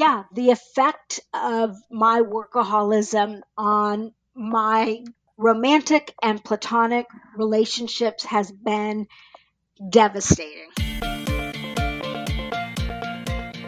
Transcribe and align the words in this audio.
yeah, 0.00 0.22
the 0.32 0.48
effect 0.48 1.20
of 1.34 1.76
my 1.90 2.22
workaholism 2.22 3.42
on 3.58 4.14
my 4.34 5.04
romantic 5.36 6.14
and 6.22 6.42
platonic 6.42 7.04
relationships 7.36 8.24
has 8.24 8.50
been 8.50 9.06
devastating. 9.90 10.70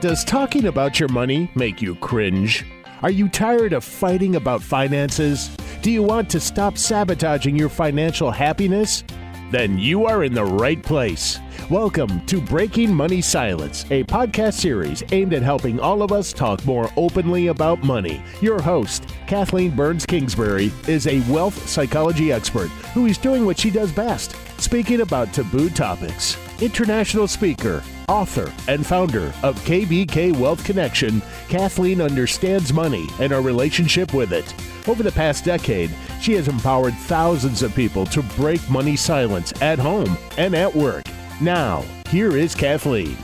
Does 0.00 0.24
talking 0.24 0.64
about 0.64 0.98
your 0.98 1.10
money 1.10 1.50
make 1.54 1.82
you 1.82 1.96
cringe? 1.96 2.64
Are 3.02 3.10
you 3.10 3.28
tired 3.28 3.74
of 3.74 3.84
fighting 3.84 4.34
about 4.34 4.62
finances? 4.62 5.54
Do 5.82 5.90
you 5.90 6.02
want 6.02 6.30
to 6.30 6.40
stop 6.40 6.78
sabotaging 6.78 7.56
your 7.56 7.68
financial 7.68 8.30
happiness? 8.30 9.04
Then 9.50 9.76
you 9.76 10.06
are 10.06 10.24
in 10.24 10.32
the 10.32 10.46
right 10.46 10.82
place. 10.82 11.38
Welcome 11.70 12.26
to 12.26 12.40
Breaking 12.40 12.92
Money 12.92 13.22
Silence, 13.22 13.84
a 13.90 14.02
podcast 14.04 14.54
series 14.54 15.02
aimed 15.12 15.32
at 15.32 15.42
helping 15.42 15.78
all 15.78 16.02
of 16.02 16.10
us 16.10 16.32
talk 16.32 16.62
more 16.66 16.90
openly 16.96 17.46
about 17.46 17.82
money. 17.84 18.22
Your 18.40 18.60
host, 18.60 19.06
Kathleen 19.26 19.70
Burns 19.70 20.04
Kingsbury, 20.04 20.72
is 20.88 21.06
a 21.06 21.20
wealth 21.32 21.68
psychology 21.68 22.32
expert 22.32 22.68
who 22.94 23.06
is 23.06 23.16
doing 23.16 23.46
what 23.46 23.58
she 23.58 23.70
does 23.70 23.92
best 23.92 24.36
speaking 24.60 25.00
about 25.00 25.32
taboo 25.32 25.70
topics. 25.70 26.36
International 26.60 27.26
speaker, 27.26 27.82
author, 28.08 28.52
and 28.68 28.84
founder 28.84 29.32
of 29.42 29.58
KBK 29.64 30.36
Wealth 30.36 30.64
Connection, 30.64 31.22
Kathleen 31.48 32.00
understands 32.02 32.72
money 32.72 33.06
and 33.18 33.32
our 33.32 33.40
relationship 33.40 34.12
with 34.12 34.32
it. 34.32 34.52
Over 34.88 35.02
the 35.02 35.12
past 35.12 35.44
decade, 35.44 35.90
she 36.20 36.32
has 36.34 36.48
empowered 36.48 36.94
thousands 36.94 37.62
of 37.62 37.74
people 37.74 38.04
to 38.06 38.22
break 38.36 38.68
money 38.68 38.96
silence 38.96 39.52
at 39.62 39.78
home 39.78 40.18
and 40.36 40.54
at 40.54 40.74
work. 40.74 41.04
Now, 41.42 41.84
here 42.08 42.36
is 42.36 42.54
Kathleen. 42.54 43.16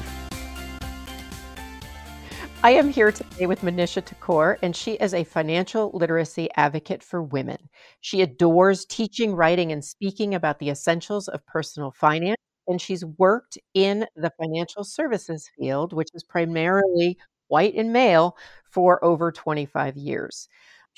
I 2.65 2.73
am 2.73 2.91
here 2.91 3.13
today 3.13 3.47
with 3.47 3.61
Manisha 3.61 4.03
Thakor, 4.03 4.59
and 4.61 4.75
she 4.75 4.95
is 4.95 5.15
a 5.15 5.23
financial 5.23 5.93
literacy 5.95 6.49
advocate 6.57 7.05
for 7.05 7.23
women. 7.23 7.69
She 8.01 8.21
adores 8.21 8.85
teaching, 8.87 9.37
writing, 9.37 9.71
and 9.71 9.85
speaking 9.85 10.35
about 10.35 10.59
the 10.59 10.69
essentials 10.69 11.29
of 11.29 11.47
personal 11.47 11.93
finance, 11.93 12.41
and 12.67 12.83
she's 12.83 13.05
worked 13.05 13.57
in 13.75 14.05
the 14.17 14.33
financial 14.37 14.83
services 14.83 15.49
field, 15.57 15.93
which 15.93 16.09
is 16.13 16.25
primarily 16.25 17.17
white 17.47 17.77
and 17.77 17.93
male, 17.93 18.37
for 18.69 19.05
over 19.05 19.31
25 19.31 19.97
years. 19.97 20.49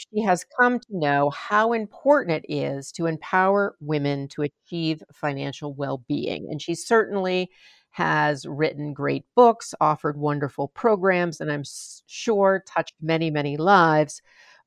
She 0.08 0.22
has 0.22 0.44
come 0.58 0.80
to 0.80 0.86
know 0.90 1.30
how 1.30 1.72
important 1.72 2.44
it 2.44 2.52
is 2.52 2.90
to 2.92 3.06
empower 3.06 3.76
women 3.80 4.28
to 4.28 4.42
achieve 4.42 5.02
financial 5.12 5.74
well 5.74 6.02
being. 6.08 6.48
And 6.50 6.62
she 6.62 6.74
certainly 6.74 7.50
has 7.90 8.46
written 8.46 8.92
great 8.92 9.24
books, 9.34 9.74
offered 9.80 10.16
wonderful 10.16 10.68
programs, 10.68 11.40
and 11.40 11.50
I'm 11.50 11.64
sure 12.06 12.62
touched 12.66 12.94
many, 13.00 13.30
many 13.30 13.56
lives 13.56 14.22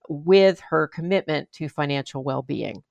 with 0.10 0.60
her 0.60 0.88
commitment 0.88 1.52
to 1.54 1.70
financial 1.70 2.24
well-being. 2.24 2.84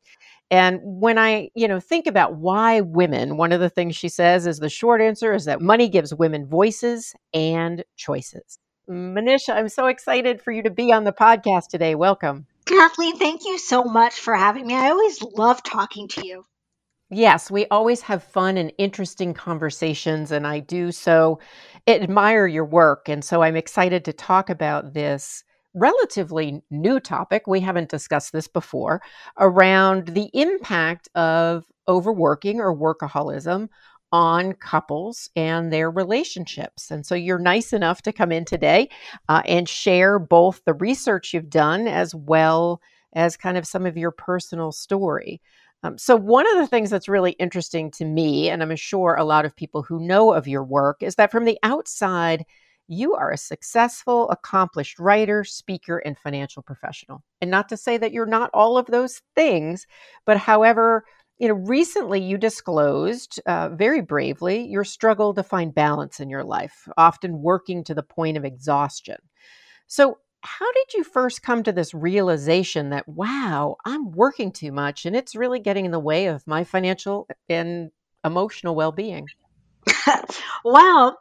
And 0.51 0.81
when 0.83 1.19
I, 1.19 1.51
you 1.55 1.69
know, 1.69 1.81
think 1.81 2.06
about 2.06 2.37
why 2.37 2.81
women, 2.81 3.37
one 3.37 3.53
of 3.53 3.61
the 3.61 3.71
things 3.71 3.97
she 3.97 4.09
says 4.09 4.47
is 4.47 4.59
the 4.59 4.69
short 4.69 5.01
answer 5.01 5.33
is 5.34 5.45
that 5.45 5.61
money 5.61 5.89
gives 5.89 6.15
women 6.15 6.47
voices 6.47 7.15
and 7.33 7.84
choices. 7.97 8.59
Manisha, 8.88 9.55
I'm 9.55 9.69
so 9.69 9.86
excited 9.86 10.42
for 10.42 10.52
you 10.52 10.62
to 10.62 10.70
be 10.70 10.92
on 10.92 11.05
the 11.05 11.12
podcast 11.12 11.69
today. 11.69 11.94
Welcome. 11.94 12.47
Kathleen, 12.66 13.16
thank 13.16 13.44
you 13.44 13.58
so 13.58 13.84
much 13.84 14.14
for 14.14 14.34
having 14.34 14.66
me. 14.66 14.75
I 14.75 14.91
always 14.91 15.22
love 15.22 15.62
talking 15.62 16.08
to 16.08 16.27
you. 16.27 16.44
Yes, 17.10 17.50
we 17.50 17.66
always 17.66 18.00
have 18.03 18.25
fun 18.25 18.56
and 18.56 18.72
interesting 18.78 19.34
conversations, 19.34 20.33
and 20.33 20.47
I 20.47 20.60
do 20.60 20.92
so 20.92 21.41
admire 21.86 22.47
your 22.47 22.64
work. 22.64 23.08
And 23.08 23.22
so 23.22 23.42
I'm 23.42 23.56
excited 23.56 24.05
to 24.06 24.12
talk 24.12 24.48
about 24.48 24.94
this 24.94 25.44
relatively 25.75 26.62
new 26.70 27.00
topic. 27.00 27.47
We 27.47 27.60
haven't 27.60 27.91
discussed 27.91 28.33
this 28.33 28.48
before 28.48 29.03
around 29.38 30.08
the 30.08 30.30
impact 30.33 31.08
of 31.14 31.64
overworking 31.88 32.60
or 32.60 32.75
workaholism 32.75 33.69
on 34.12 34.53
couples 34.53 35.31
and 35.34 35.73
their 35.73 35.91
relationships. 35.91 36.91
And 36.91 37.05
so 37.05 37.15
you're 37.15 37.39
nice 37.39 37.73
enough 37.73 38.03
to 38.03 38.12
come 38.12 38.31
in 38.31 38.45
today 38.45 38.91
uh, 39.28 39.43
and 39.47 39.69
share 39.69 40.19
both 40.19 40.62
the 40.65 40.75
research 40.75 41.33
you've 41.33 41.50
done 41.50 41.89
as 41.89 42.15
well 42.15 42.81
as 43.15 43.37
kind 43.37 43.56
of 43.56 43.67
some 43.67 43.87
of 43.87 43.97
your 43.97 44.11
personal 44.11 44.71
story. 44.71 45.41
Um, 45.83 45.99
so, 45.99 46.15
one 46.15 46.47
of 46.47 46.59
the 46.59 46.67
things 46.67 46.91
that's 46.91 47.09
really 47.09 47.33
interesting 47.33 47.91
to 47.93 48.05
me, 48.05 48.49
and 48.49 48.62
I'm 48.62 48.77
sure 48.77 49.17
a 49.17 49.25
lot 49.25 49.45
of 49.45 49.56
people 49.56 49.83
who 49.83 49.99
know 49.99 50.33
of 50.33 50.47
your 50.47 50.62
work, 50.62 51.03
is 51.03 51.17
that 51.17 51.33
from 51.33 51.45
the 51.45 51.59
outside, 51.65 52.45
you 52.89 53.15
are 53.15 53.33
a 53.33 53.39
successful, 53.39 54.31
accomplished 54.31 54.99
writer, 54.99 55.45
speaker, 55.45 55.99
and 55.99 56.17
financial 56.19 56.62
professional. 56.62 57.25
And 57.41 57.51
not 57.51 57.69
to 57.71 57.77
say 57.77 57.97
that 57.99 58.12
you're 58.12 58.27
not 58.27 58.51
all 58.55 58.77
of 58.77 58.87
those 58.87 59.22
things, 59.34 59.87
but 60.25 60.37
however, 60.37 61.05
you 61.42 61.48
know, 61.48 61.54
recently 61.54 62.20
you 62.20 62.38
disclosed 62.38 63.41
uh, 63.47 63.69
very 63.70 64.00
bravely 64.00 64.64
your 64.64 64.84
struggle 64.84 65.34
to 65.34 65.42
find 65.42 65.75
balance 65.75 66.20
in 66.20 66.30
your 66.30 66.44
life, 66.44 66.86
often 66.97 67.42
working 67.42 67.82
to 67.82 67.94
the 67.94 68.03
point 68.04 68.36
of 68.36 68.44
exhaustion. 68.44 69.16
So, 69.88 70.19
how 70.41 70.70
did 70.70 70.94
you 70.94 71.03
first 71.03 71.42
come 71.42 71.64
to 71.64 71.72
this 71.72 71.94
realization 71.94 72.91
that 72.91 73.06
wow 73.06 73.76
i'm 73.84 74.10
working 74.10 74.50
too 74.50 74.72
much 74.72 75.06
and 75.06 75.14
it's 75.14 75.36
really 75.36 75.60
getting 75.60 75.84
in 75.84 75.92
the 75.92 76.00
way 76.00 76.26
of 76.26 76.44
my 76.48 76.64
financial 76.64 77.28
and 77.48 77.92
emotional 78.24 78.74
well-being 78.74 79.28
well 80.64 81.16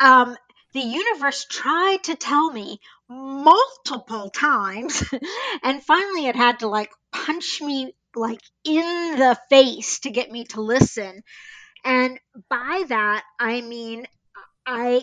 um, 0.00 0.34
the 0.72 0.80
universe 0.80 1.44
tried 1.50 2.02
to 2.04 2.14
tell 2.14 2.50
me 2.50 2.80
multiple 3.10 4.30
times 4.30 5.04
and 5.62 5.82
finally 5.82 6.26
it 6.26 6.34
had 6.34 6.60
to 6.60 6.66
like 6.66 6.90
punch 7.12 7.60
me 7.60 7.92
like 8.14 8.40
in 8.64 9.18
the 9.18 9.38
face 9.50 10.00
to 10.00 10.10
get 10.10 10.30
me 10.30 10.44
to 10.44 10.60
listen 10.60 11.22
and 11.84 12.18
by 12.48 12.84
that 12.88 13.24
i 13.40 13.60
mean 13.60 14.06
i 14.66 15.02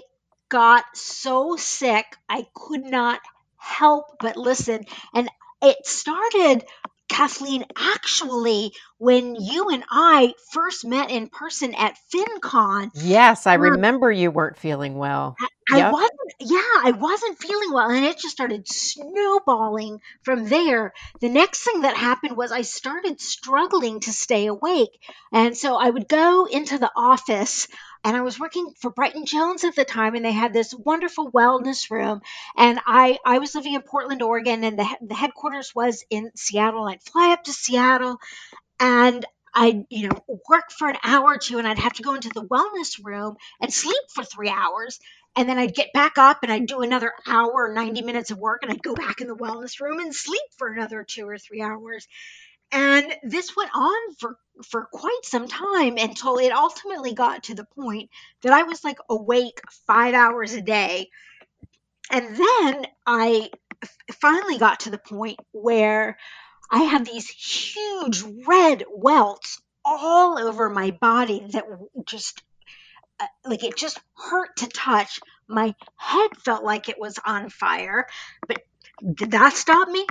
got 0.49 0.83
so 0.93 1.55
sick 1.55 2.05
i 2.29 2.45
could 2.55 2.85
not 2.85 3.19
help 3.59 4.05
but 4.19 4.37
listen. 4.37 4.83
And 5.13 5.29
it 5.61 5.85
started, 5.85 6.63
Kathleen, 7.09 7.65
actually, 7.77 8.73
when 8.99 9.35
you 9.35 9.69
and 9.69 9.83
I 9.89 10.33
first 10.51 10.85
met 10.85 11.09
in 11.09 11.29
person 11.29 11.73
at 11.73 11.97
FinCon. 12.13 12.91
Yes, 12.93 13.47
I 13.47 13.55
um, 13.55 13.61
remember 13.61 14.11
you 14.11 14.29
weren't 14.29 14.57
feeling 14.57 14.95
well. 14.95 15.35
I, 15.71 15.77
yep. 15.77 15.87
I 15.87 15.91
wasn't, 15.91 16.33
yeah, 16.39 16.57
I 16.59 16.91
wasn't 16.97 17.39
feeling 17.39 17.71
well. 17.71 17.89
And 17.89 18.05
it 18.05 18.17
just 18.19 18.35
started 18.35 18.67
snowballing 18.67 20.01
from 20.23 20.49
there. 20.49 20.93
The 21.21 21.29
next 21.29 21.63
thing 21.63 21.81
that 21.81 21.95
happened 21.95 22.35
was 22.35 22.51
I 22.51 22.63
started 22.63 23.21
struggling 23.21 24.01
to 24.01 24.11
stay 24.11 24.47
awake. 24.47 24.99
And 25.31 25.55
so 25.55 25.77
I 25.77 25.89
would 25.89 26.09
go 26.09 26.45
into 26.45 26.77
the 26.77 26.91
office 26.95 27.67
and 28.03 28.17
I 28.17 28.21
was 28.21 28.39
working 28.39 28.73
for 28.79 28.91
Brighton 28.91 29.25
Jones 29.25 29.65
at 29.65 29.75
the 29.75 29.83
time, 29.83 30.15
and 30.15 30.23
they 30.23 30.31
had 30.31 30.53
this 30.53 30.73
wonderful 30.73 31.31
wellness 31.31 31.91
room. 31.91 32.21
And 32.55 32.79
I, 32.85 33.17
I 33.25 33.39
was 33.39 33.55
living 33.55 33.73
in 33.73 33.81
Portland, 33.81 34.21
Oregon, 34.21 34.63
and 34.63 34.79
the, 34.79 34.87
the 35.01 35.15
headquarters 35.15 35.75
was 35.75 36.05
in 36.09 36.31
Seattle. 36.35 36.85
And 36.85 36.93
I'd 36.93 37.03
fly 37.03 37.33
up 37.33 37.43
to 37.43 37.51
Seattle, 37.51 38.17
and 38.79 39.25
I'd, 39.53 39.85
you 39.89 40.09
know, 40.09 40.23
work 40.49 40.71
for 40.71 40.89
an 40.89 40.97
hour 41.03 41.33
or 41.33 41.37
two, 41.37 41.57
and 41.57 41.67
I'd 41.67 41.79
have 41.79 41.93
to 41.93 42.03
go 42.03 42.13
into 42.13 42.29
the 42.29 42.45
wellness 42.45 43.03
room 43.03 43.35
and 43.61 43.73
sleep 43.73 44.03
for 44.13 44.23
three 44.23 44.49
hours. 44.49 44.99
And 45.35 45.47
then 45.47 45.57
I'd 45.57 45.75
get 45.75 45.93
back 45.93 46.17
up 46.17 46.39
and 46.43 46.51
I'd 46.51 46.65
do 46.65 46.81
another 46.81 47.13
hour, 47.27 47.71
90 47.73 48.01
minutes 48.01 48.31
of 48.31 48.37
work, 48.37 48.63
and 48.63 48.71
I'd 48.71 48.81
go 48.81 48.95
back 48.95 49.21
in 49.21 49.27
the 49.27 49.35
wellness 49.35 49.79
room 49.79 49.99
and 49.99 50.13
sleep 50.13 50.41
for 50.57 50.67
another 50.67 51.03
two 51.03 51.27
or 51.27 51.37
three 51.37 51.61
hours. 51.61 52.07
And 52.71 53.11
this 53.23 53.55
went 53.55 53.71
on 53.73 54.15
for 54.19 54.37
for 54.69 54.87
quite 54.91 55.21
some 55.23 55.47
time 55.47 55.97
until 55.97 56.37
it 56.37 56.51
ultimately 56.51 57.13
got 57.13 57.43
to 57.43 57.55
the 57.55 57.65
point 57.75 58.09
that 58.43 58.53
I 58.53 58.63
was 58.63 58.83
like 58.83 58.97
awake 59.09 59.61
5 59.87 60.13
hours 60.13 60.53
a 60.53 60.61
day. 60.61 61.09
And 62.11 62.35
then 62.35 62.85
I 63.05 63.49
finally 64.19 64.57
got 64.57 64.81
to 64.81 64.91
the 64.91 64.97
point 64.97 65.39
where 65.51 66.17
I 66.71 66.83
had 66.83 67.05
these 67.05 67.29
huge 67.29 68.23
red 68.45 68.83
welts 68.89 69.61
all 69.83 70.37
over 70.37 70.69
my 70.69 70.91
body 70.91 71.45
that 71.51 71.65
just 72.05 72.43
uh, 73.19 73.25
like 73.45 73.63
it 73.63 73.75
just 73.75 73.99
hurt 74.15 74.57
to 74.57 74.67
touch. 74.67 75.19
My 75.47 75.73
head 75.95 76.37
felt 76.37 76.63
like 76.63 76.89
it 76.89 76.99
was 76.99 77.17
on 77.25 77.49
fire, 77.49 78.07
but 78.47 78.61
did 79.13 79.31
that 79.31 79.53
stop 79.53 79.87
me? 79.87 80.05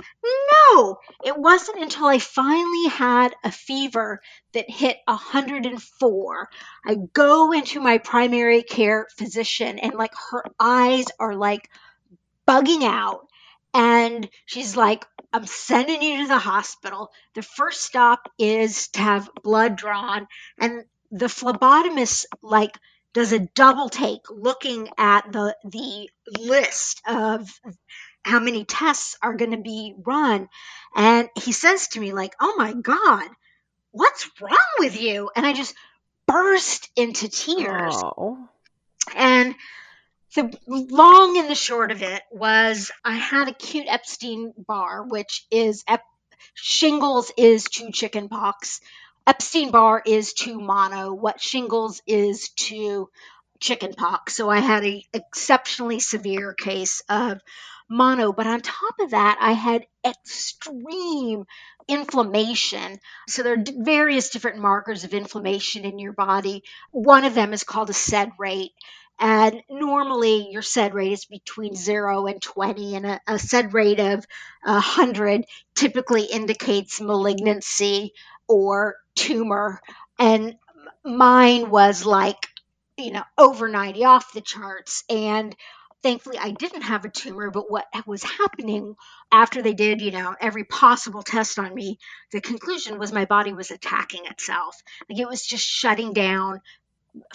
No, 0.73 0.97
it 1.23 1.37
wasn't 1.37 1.81
until 1.81 2.07
I 2.07 2.17
finally 2.19 2.87
had 2.87 3.35
a 3.43 3.51
fever 3.51 4.21
that 4.53 4.69
hit 4.69 4.97
104. 5.05 6.49
I 6.85 6.95
go 7.13 7.51
into 7.51 7.79
my 7.79 7.99
primary 7.99 8.63
care 8.63 9.07
physician, 9.15 9.79
and 9.79 9.93
like 9.93 10.13
her 10.31 10.43
eyes 10.59 11.05
are 11.19 11.35
like 11.35 11.69
bugging 12.47 12.83
out. 12.83 13.27
And 13.73 14.27
she's 14.45 14.75
like, 14.75 15.05
I'm 15.31 15.45
sending 15.45 16.01
you 16.01 16.21
to 16.23 16.27
the 16.27 16.39
hospital. 16.39 17.11
The 17.35 17.41
first 17.43 17.81
stop 17.81 18.29
is 18.39 18.87
to 18.89 18.99
have 18.99 19.29
blood 19.43 19.75
drawn. 19.75 20.27
And 20.59 20.83
the 21.11 21.27
phlebotomist, 21.27 22.25
like, 22.41 22.75
does 23.13 23.33
a 23.33 23.39
double 23.39 23.89
take 23.89 24.21
looking 24.29 24.87
at 24.97 25.31
the 25.31 25.55
the 25.65 26.09
list 26.39 27.01
of 27.07 27.49
how 28.23 28.39
many 28.39 28.65
tests 28.65 29.17
are 29.21 29.33
going 29.35 29.51
to 29.51 29.57
be 29.57 29.93
run 30.05 30.47
and 30.95 31.29
he 31.35 31.51
says 31.51 31.87
to 31.87 31.99
me 31.99 32.13
like 32.13 32.35
oh 32.39 32.55
my 32.57 32.73
god 32.73 33.27
what's 33.91 34.29
wrong 34.41 34.57
with 34.79 35.01
you 35.01 35.29
and 35.35 35.45
i 35.45 35.53
just 35.53 35.73
burst 36.27 36.89
into 36.95 37.27
tears 37.29 37.95
Oh. 38.17 38.47
and 39.15 39.55
the 40.35 40.57
long 40.67 41.37
and 41.37 41.49
the 41.49 41.55
short 41.55 41.91
of 41.91 42.03
it 42.03 42.21
was 42.31 42.91
I 43.03 43.15
had 43.15 43.47
a 43.47 43.53
cute 43.53 43.87
Epstein 43.87 44.53
Barr, 44.57 45.03
which 45.03 45.45
is 45.51 45.83
ep- 45.87 46.03
shingles 46.53 47.31
is 47.37 47.65
to 47.65 47.91
chickenpox. 47.91 48.81
Epstein 49.27 49.71
Barr 49.71 50.01
is 50.05 50.33
to 50.33 50.59
mono. 50.59 51.13
What 51.13 51.41
shingles 51.41 52.01
is 52.07 52.49
to 52.49 53.09
chickenpox. 53.59 54.35
So 54.35 54.49
I 54.49 54.59
had 54.59 54.83
an 54.83 55.01
exceptionally 55.13 55.99
severe 55.99 56.53
case 56.53 57.01
of 57.09 57.39
mono. 57.89 58.31
But 58.31 58.47
on 58.47 58.61
top 58.61 58.95
of 58.99 59.11
that, 59.11 59.37
I 59.41 59.53
had 59.53 59.85
extreme 60.05 61.45
inflammation. 61.87 62.99
So 63.27 63.43
there 63.43 63.53
are 63.53 63.63
various 63.83 64.29
different 64.29 64.59
markers 64.59 65.03
of 65.03 65.13
inflammation 65.13 65.85
in 65.85 65.99
your 65.99 66.13
body. 66.13 66.63
One 66.91 67.25
of 67.25 67.33
them 67.33 67.51
is 67.53 67.63
called 67.63 67.89
a 67.89 67.93
SED 67.93 68.31
rate. 68.37 68.71
And 69.19 69.61
normally 69.69 70.49
your 70.51 70.61
SED 70.61 70.93
rate 70.93 71.11
is 71.11 71.25
between 71.25 71.75
0 71.75 72.27
and 72.27 72.41
20, 72.41 72.95
and 72.95 73.05
a, 73.05 73.19
a 73.27 73.67
rate 73.69 73.99
of 73.99 74.25
100 74.63 75.45
typically 75.75 76.23
indicates 76.23 77.01
malignancy 77.01 78.13
or 78.47 78.95
tumor. 79.15 79.81
And 80.17 80.55
mine 81.03 81.69
was 81.69 82.05
like, 82.05 82.47
you 82.97 83.11
know, 83.11 83.23
over 83.37 83.67
90 83.67 84.05
off 84.05 84.33
the 84.33 84.41
charts. 84.41 85.03
And 85.09 85.55
thankfully, 86.01 86.37
I 86.37 86.51
didn't 86.51 86.83
have 86.83 87.03
a 87.03 87.09
tumor, 87.09 87.51
but 87.51 87.69
what 87.69 87.87
was 88.05 88.23
happening 88.23 88.95
after 89.31 89.61
they 89.61 89.73
did, 89.73 90.01
you 90.01 90.11
know, 90.11 90.35
every 90.39 90.63
possible 90.63 91.23
test 91.23 91.59
on 91.59 91.73
me, 91.73 91.99
the 92.31 92.41
conclusion 92.41 92.99
was 92.99 93.11
my 93.11 93.25
body 93.25 93.53
was 93.53 93.71
attacking 93.71 94.25
itself. 94.25 94.81
Like 95.09 95.19
it 95.19 95.27
was 95.27 95.45
just 95.45 95.65
shutting 95.65 96.13
down 96.13 96.61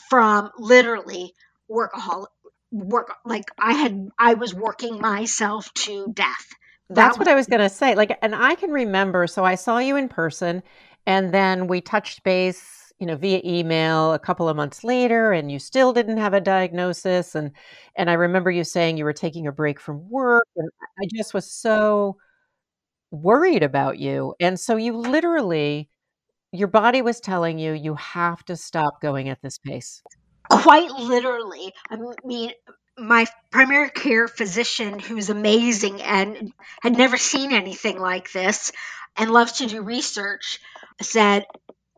from 0.09 0.51
literally 0.59 1.35
workaholic 1.71 2.27
work 2.73 3.15
like 3.25 3.51
i 3.59 3.73
had 3.73 4.09
i 4.19 4.35
was 4.35 4.55
working 4.55 5.01
myself 5.01 5.73
to 5.75 6.09
death 6.13 6.47
That's 6.91 7.19
what 7.19 7.29
I 7.29 7.35
was 7.35 7.47
going 7.47 7.61
to 7.61 7.69
say. 7.69 7.95
Like, 7.95 8.19
and 8.21 8.35
I 8.35 8.55
can 8.57 8.71
remember, 8.71 9.27
so 9.27 9.45
I 9.45 9.55
saw 9.55 9.79
you 9.79 9.97
in 9.97 10.09
person 10.09 10.63
and 11.07 11.33
then 11.33 11.67
we 11.67 11.81
touched 11.81 12.23
base, 12.25 12.93
you 12.99 13.07
know, 13.07 13.17
via 13.17 13.41
email 13.45 14.13
a 14.13 14.19
couple 14.19 14.49
of 14.49 14.57
months 14.57 14.85
later 14.85 15.33
and 15.33 15.51
you 15.51 15.59
still 15.59 15.93
didn't 15.93 16.19
have 16.19 16.35
a 16.35 16.41
diagnosis. 16.41 17.35
And, 17.35 17.53
and 17.97 18.11
I 18.11 18.15
remember 18.15 18.51
you 18.51 18.65
saying 18.65 18.99
you 18.99 19.05
were 19.05 19.15
taking 19.15 19.47
a 19.47 19.53
break 19.53 19.81
from 19.81 20.09
work. 20.11 20.47
And 20.57 20.69
I 21.01 21.07
just 21.15 21.33
was 21.33 21.51
so 21.51 22.19
worried 23.11 23.63
about 23.63 23.99
you. 23.99 24.35
And 24.41 24.61
so 24.61 24.77
you 24.77 24.95
literally, 24.97 25.89
your 26.53 26.69
body 26.69 27.01
was 27.03 27.19
telling 27.19 27.59
you, 27.59 27.73
you 27.73 27.95
have 27.95 28.45
to 28.45 28.57
stop 28.57 29.01
going 29.01 29.29
at 29.31 29.41
this 29.43 29.59
pace. 29.59 30.03
Quite 30.49 30.91
literally 30.91 31.73
i 31.91 31.97
mean 32.25 32.53
my 32.99 33.27
primary 33.51 33.91
care 33.91 34.29
physician 34.29 34.99
who's 34.99 35.31
amazing 35.31 36.01
and 36.03 36.53
had 36.83 36.97
never 36.97 37.17
seen 37.17 37.53
anything 37.53 37.99
like 37.99 38.31
this 38.33 38.73
and 39.17 39.31
loves 39.31 39.53
to 39.53 39.67
do 39.67 39.83
research 39.83 40.61
said 41.03 41.45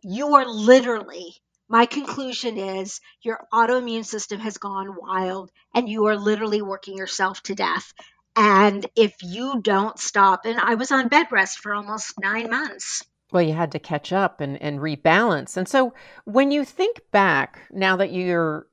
you 0.03 0.35
are 0.37 0.47
literally 0.47 1.35
my 1.69 1.87
conclusion 1.87 2.57
is 2.59 3.01
your 3.23 3.41
autoimmune 3.53 4.05
system 4.05 4.41
has 4.41 4.59
gone 4.59 4.97
wild 4.97 5.51
and 5.75 5.89
you 5.89 6.07
are 6.07 6.17
literally 6.17 6.63
working 6.63 6.97
yourself 6.97 7.43
to 7.43 7.57
death. 7.57 7.93
And 8.37 8.87
if 8.95 9.17
you 9.23 9.61
don't 9.63 9.99
stop 9.99 10.45
and 10.47 10.59
i 10.61 10.75
was 10.75 10.93
on 10.93 11.09
bed 11.09 11.27
rest 11.33 11.59
for 11.59 11.75
almost 11.75 12.15
nine 12.21 12.51
months 12.51 13.03
Well, 13.33 13.43
you 13.43 13.55
had 13.55 13.73
to 13.73 13.79
catch 13.79 14.13
up 14.13 14.41
and, 14.41 14.61
and 14.63 14.79
rebalance. 14.79 15.57
And 15.57 15.69
so 15.69 15.93
when 16.25 16.51
you 16.51 16.65
think 16.65 17.01
back, 17.11 17.61
now 17.73 17.97
that 17.97 18.13
you're, 18.13 18.67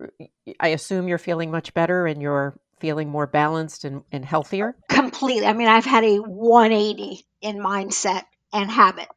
I 0.59 0.69
assume 0.69 1.07
you're 1.07 1.17
feeling 1.17 1.49
much 1.49 1.73
better 1.73 2.05
and 2.05 2.21
you're 2.21 2.59
feeling 2.79 3.09
more 3.09 3.25
balanced 3.25 3.85
and, 3.85 4.03
and 4.11 4.25
healthier. 4.25 4.75
completely 4.89 5.47
i 5.47 5.53
mean 5.53 5.69
i've 5.69 5.85
had 5.85 6.03
a 6.03 6.17
180 6.17 7.25
in 7.41 7.57
mindset 7.57 8.23
and 8.51 8.69
habit 8.69 9.07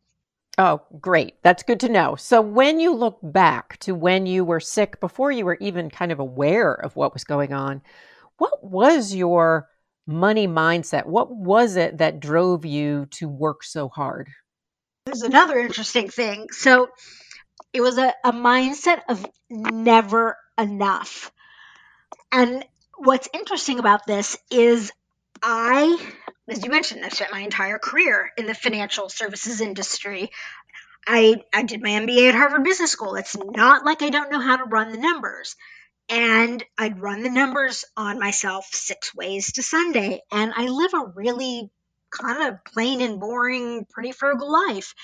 Oh, 0.59 0.81
great. 1.01 1.35
That's 1.43 1.63
good 1.63 1.81
to 1.81 1.89
know. 1.91 2.17
So 2.17 2.41
when 2.41 2.81
you 2.81 2.95
look 2.95 3.19
back 3.23 3.77
to 3.81 3.95
when 3.95 4.25
you 4.25 4.43
were 4.43 4.61
sick, 4.61 5.01
before 5.01 5.31
you 5.31 5.45
were 5.45 5.59
even 5.61 5.91
kind 5.91 6.11
of 6.11 6.19
aware 6.19 6.73
of 6.73 6.97
what 6.97 7.13
was 7.13 7.25
going 7.25 7.53
on, 7.53 7.83
what 8.39 8.65
was 8.65 9.15
your 9.15 9.69
money 10.07 10.49
mindset? 10.49 11.05
What 11.05 11.31
was 11.31 11.77
it 11.77 11.99
that 11.99 12.21
drove 12.21 12.65
you 12.65 13.07
to 13.11 13.29
work 13.29 13.65
so 13.65 13.91
hard? 13.91 14.31
There's 15.07 15.23
another 15.23 15.57
interesting 15.59 16.09
thing. 16.09 16.49
So 16.51 16.89
it 17.73 17.81
was 17.81 17.97
a, 17.97 18.13
a 18.25 18.33
mindset 18.33 19.03
of 19.09 19.25
never 19.49 20.37
enough. 20.59 21.31
And 22.33 22.65
what's 22.99 23.29
interesting 23.33 23.79
about 23.79 24.05
this 24.05 24.37
is 24.51 24.91
I, 25.41 25.97
as 26.49 26.65
you 26.65 26.71
mentioned, 26.71 27.05
I've 27.05 27.15
spent 27.15 27.31
my 27.31 27.41
entire 27.41 27.79
career 27.79 28.33
in 28.37 28.47
the 28.47 28.55
financial 28.55 29.09
services 29.09 29.61
industry. 29.61 30.31
I, 31.07 31.37
I 31.55 31.63
did 31.63 31.83
my 31.83 31.91
MBA 31.91 32.31
at 32.31 32.35
Harvard 32.35 32.65
Business 32.65 32.91
School. 32.91 33.15
It's 33.15 33.37
not 33.37 33.85
like 33.85 34.03
I 34.03 34.11
don't 34.11 34.33
know 34.33 34.41
how 34.41 34.57
to 34.57 34.65
run 34.65 34.91
the 34.91 34.99
numbers. 34.99 35.55
And 36.09 36.65
I'd 36.77 37.01
run 37.01 37.23
the 37.23 37.31
numbers 37.31 37.85
on 37.97 38.19
myself 38.19 38.67
six 38.73 39.15
ways 39.15 39.53
to 39.53 39.63
Sunday. 39.63 40.21
And 40.33 40.53
I 40.57 40.67
live 40.67 40.95
a 40.95 41.13
really 41.15 41.71
kind 42.19 42.49
of 42.49 42.65
plain 42.65 43.01
and 43.01 43.21
boring, 43.21 43.87
pretty 43.91 44.13
frugal 44.13 44.51
life. 44.51 44.95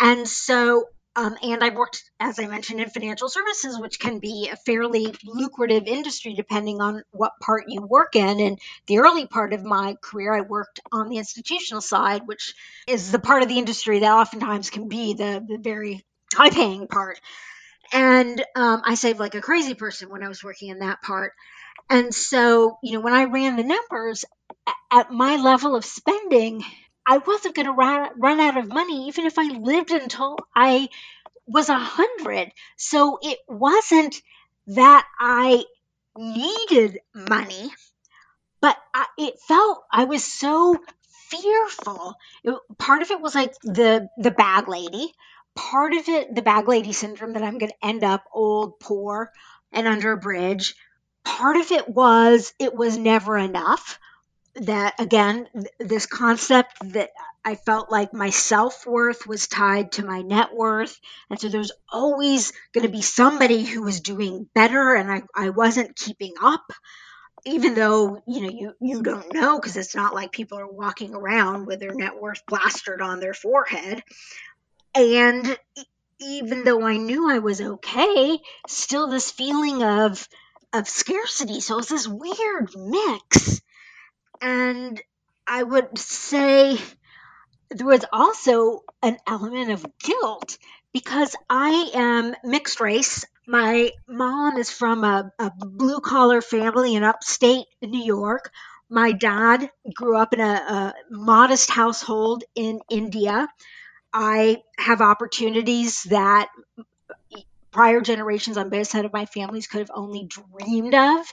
And 0.00 0.28
so, 0.28 0.84
um, 1.16 1.36
and 1.42 1.64
I 1.64 1.70
worked, 1.70 2.08
as 2.20 2.38
I 2.38 2.46
mentioned, 2.46 2.80
in 2.80 2.90
financial 2.90 3.28
services, 3.28 3.78
which 3.80 3.98
can 3.98 4.20
be 4.20 4.50
a 4.52 4.56
fairly 4.56 5.12
lucrative 5.24 5.84
industry 5.86 6.34
depending 6.34 6.80
on 6.80 7.02
what 7.10 7.32
part 7.40 7.64
you 7.66 7.82
work 7.82 8.14
in. 8.14 8.38
And 8.38 8.58
the 8.86 8.98
early 8.98 9.26
part 9.26 9.52
of 9.52 9.64
my 9.64 9.96
career, 10.00 10.32
I 10.32 10.42
worked 10.42 10.80
on 10.92 11.08
the 11.08 11.18
institutional 11.18 11.80
side, 11.80 12.22
which 12.26 12.54
is 12.86 13.10
the 13.10 13.18
part 13.18 13.42
of 13.42 13.48
the 13.48 13.58
industry 13.58 14.00
that 14.00 14.12
oftentimes 14.12 14.70
can 14.70 14.88
be 14.88 15.14
the, 15.14 15.44
the 15.46 15.58
very 15.58 16.04
high 16.32 16.50
paying 16.50 16.86
part. 16.86 17.20
And 17.92 18.40
um, 18.54 18.82
I 18.84 18.94
saved 18.94 19.18
like 19.18 19.34
a 19.34 19.40
crazy 19.40 19.74
person 19.74 20.10
when 20.10 20.22
I 20.22 20.28
was 20.28 20.44
working 20.44 20.68
in 20.68 20.80
that 20.80 21.02
part. 21.02 21.32
And 21.90 22.14
so, 22.14 22.78
you 22.82 22.92
know, 22.92 23.00
when 23.00 23.14
I 23.14 23.24
ran 23.24 23.56
the 23.56 23.64
numbers 23.64 24.24
at 24.90 25.10
my 25.10 25.36
level 25.36 25.76
of 25.76 25.84
spending, 25.84 26.64
I 27.06 27.18
wasn't 27.18 27.54
going 27.54 27.66
to 27.66 27.72
run, 27.72 28.40
out 28.40 28.56
of 28.56 28.68
money, 28.68 29.08
even 29.08 29.26
if 29.26 29.38
I 29.38 29.44
lived 29.44 29.90
until 29.90 30.36
I 30.54 30.88
was 31.46 31.68
a 31.68 31.78
hundred. 31.78 32.52
So 32.76 33.18
it 33.22 33.38
wasn't 33.48 34.20
that 34.68 35.06
I 35.18 35.64
needed 36.16 36.98
money, 37.14 37.70
but 38.60 38.76
I, 38.94 39.06
it 39.16 39.40
felt 39.40 39.84
I 39.90 40.04
was 40.04 40.24
so 40.24 40.76
fearful. 41.30 42.14
It, 42.44 42.54
part 42.76 43.02
of 43.02 43.10
it 43.10 43.20
was 43.20 43.34
like 43.34 43.54
the 43.62 44.08
the 44.18 44.30
bag 44.30 44.68
lady. 44.68 45.12
Part 45.54 45.92
of 45.94 46.08
it, 46.08 46.34
the 46.34 46.42
bag 46.42 46.68
lady 46.68 46.92
syndrome, 46.92 47.32
that 47.32 47.42
I'm 47.42 47.58
going 47.58 47.72
to 47.72 47.86
end 47.86 48.04
up 48.04 48.24
old, 48.32 48.78
poor, 48.78 49.32
and 49.72 49.88
under 49.88 50.12
a 50.12 50.16
bridge. 50.16 50.76
Part 51.24 51.56
of 51.56 51.72
it 51.72 51.88
was 51.88 52.52
it 52.58 52.74
was 52.74 52.96
never 52.96 53.36
enough 53.36 53.98
that 54.62 54.94
again 54.98 55.48
this 55.78 56.06
concept 56.06 56.74
that 56.92 57.10
i 57.44 57.54
felt 57.54 57.90
like 57.90 58.12
my 58.12 58.30
self-worth 58.30 59.26
was 59.26 59.46
tied 59.46 59.92
to 59.92 60.04
my 60.04 60.22
net 60.22 60.54
worth. 60.54 60.98
And 61.30 61.40
so 61.40 61.48
there's 61.48 61.72
always 61.90 62.52
going 62.72 62.86
to 62.86 62.92
be 62.92 63.02
somebody 63.02 63.64
who 63.64 63.82
was 63.82 64.00
doing 64.00 64.48
better 64.54 64.94
and 64.94 65.10
i, 65.10 65.22
I 65.34 65.50
wasn't 65.50 65.96
keeping 65.96 66.34
up 66.42 66.72
even 67.46 67.74
though 67.74 68.20
you 68.26 68.42
know 68.42 68.50
you, 68.50 68.74
you 68.80 69.02
don't 69.02 69.32
know 69.32 69.58
because 69.58 69.76
it's 69.76 69.94
not 69.94 70.14
like 70.14 70.32
people 70.32 70.58
are 70.58 70.70
walking 70.70 71.14
around 71.14 71.66
with 71.66 71.80
their 71.80 71.94
net 71.94 72.20
worth 72.20 72.44
plastered 72.46 73.00
on 73.00 73.20
their 73.20 73.34
forehead. 73.34 74.02
And 74.94 75.58
even 76.20 76.64
though 76.64 76.82
i 76.82 76.96
knew 76.96 77.30
i 77.30 77.38
was 77.38 77.60
okay 77.60 78.38
still 78.66 79.06
this 79.06 79.30
feeling 79.30 79.82
of 79.84 80.28
of 80.72 80.88
scarcity. 80.88 81.60
So 81.60 81.78
it's 81.78 81.88
this 81.88 82.06
weird 82.06 82.70
mix 82.76 83.62
and 84.40 85.00
I 85.46 85.62
would 85.62 85.98
say 85.98 86.78
there 87.70 87.86
was 87.86 88.04
also 88.12 88.80
an 89.02 89.18
element 89.26 89.70
of 89.70 89.86
guilt 89.98 90.58
because 90.92 91.34
I 91.48 91.90
am 91.94 92.34
mixed 92.44 92.80
race. 92.80 93.24
My 93.46 93.90
mom 94.08 94.56
is 94.56 94.70
from 94.70 95.04
a, 95.04 95.32
a 95.38 95.50
blue 95.56 96.00
collar 96.00 96.40
family 96.40 96.94
in 96.94 97.04
upstate 97.04 97.66
New 97.82 98.04
York. 98.04 98.50
My 98.90 99.12
dad 99.12 99.70
grew 99.94 100.16
up 100.16 100.32
in 100.32 100.40
a, 100.40 100.44
a 100.44 100.94
modest 101.10 101.70
household 101.70 102.44
in 102.54 102.80
India. 102.90 103.48
I 104.12 104.58
have 104.78 105.02
opportunities 105.02 106.04
that 106.04 106.48
prior 107.70 108.00
generations 108.00 108.56
on 108.56 108.70
both 108.70 108.88
sides 108.88 109.04
of 109.04 109.12
my 109.12 109.26
families 109.26 109.66
could 109.66 109.80
have 109.80 109.90
only 109.94 110.26
dreamed 110.26 110.94
of. 110.94 111.26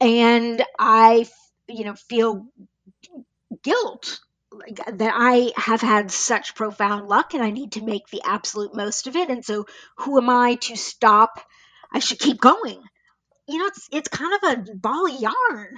And 0.00 0.62
I, 0.78 1.26
you 1.68 1.84
know, 1.84 1.94
feel 1.94 2.46
guilt 3.62 4.20
that 4.92 5.12
I 5.14 5.52
have 5.56 5.80
had 5.80 6.10
such 6.10 6.54
profound 6.54 7.08
luck 7.08 7.34
and 7.34 7.42
I 7.42 7.50
need 7.50 7.72
to 7.72 7.82
make 7.82 8.08
the 8.08 8.22
absolute 8.24 8.74
most 8.74 9.06
of 9.06 9.16
it. 9.16 9.28
And 9.28 9.44
so, 9.44 9.66
who 9.98 10.18
am 10.18 10.30
I 10.30 10.54
to 10.62 10.76
stop? 10.76 11.40
I 11.92 11.98
should 11.98 12.18
keep 12.18 12.40
going. 12.40 12.80
You 13.48 13.58
know, 13.58 13.66
it's 13.66 13.88
it's 13.92 14.08
kind 14.08 14.32
of 14.34 14.58
a 14.68 14.74
ball 14.74 15.06
of 15.06 15.20
yarn. 15.20 15.76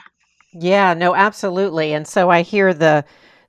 Yeah, 0.52 0.94
no, 0.94 1.14
absolutely. 1.14 1.92
And 1.92 2.06
so 2.06 2.30
I 2.30 2.42
hear 2.42 2.72
the 2.72 3.04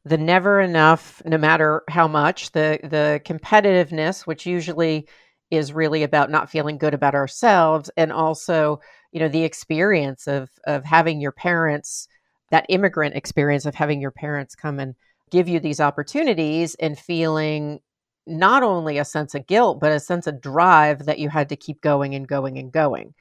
the 0.05 0.17
never 0.17 0.61
enough, 0.61 1.21
no 1.25 1.37
matter 1.37 1.83
how 1.89 2.07
much 2.07 2.51
the 2.51 2.79
the 2.83 3.21
competitiveness, 3.25 4.25
which 4.25 4.45
usually 4.45 5.07
is 5.51 5.73
really 5.73 6.03
about 6.03 6.29
not 6.31 6.49
feeling 6.49 6.77
good 6.77 6.93
about 6.93 7.15
ourselves, 7.15 7.89
and 7.97 8.11
also 8.11 8.79
you 9.11 9.19
know 9.19 9.29
the 9.29 9.43
experience 9.43 10.27
of 10.27 10.49
of 10.65 10.83
having 10.85 11.21
your 11.21 11.31
parents 11.31 12.07
that 12.51 12.65
immigrant 12.69 13.15
experience 13.15 13.65
of 13.65 13.75
having 13.75 14.01
your 14.01 14.11
parents 14.11 14.55
come 14.55 14.79
and 14.79 14.95
give 15.31 15.47
you 15.47 15.59
these 15.59 15.79
opportunities 15.79 16.75
and 16.75 16.97
feeling 16.97 17.79
not 18.25 18.63
only 18.63 18.97
a 18.97 19.05
sense 19.05 19.35
of 19.35 19.47
guilt, 19.47 19.79
but 19.79 19.91
a 19.91 19.99
sense 19.99 20.27
of 20.27 20.41
drive 20.41 21.05
that 21.05 21.19
you 21.19 21.29
had 21.29 21.49
to 21.49 21.55
keep 21.55 21.81
going 21.81 22.13
and 22.15 22.27
going 22.27 22.57
and 22.57 22.71
going. 22.71 23.13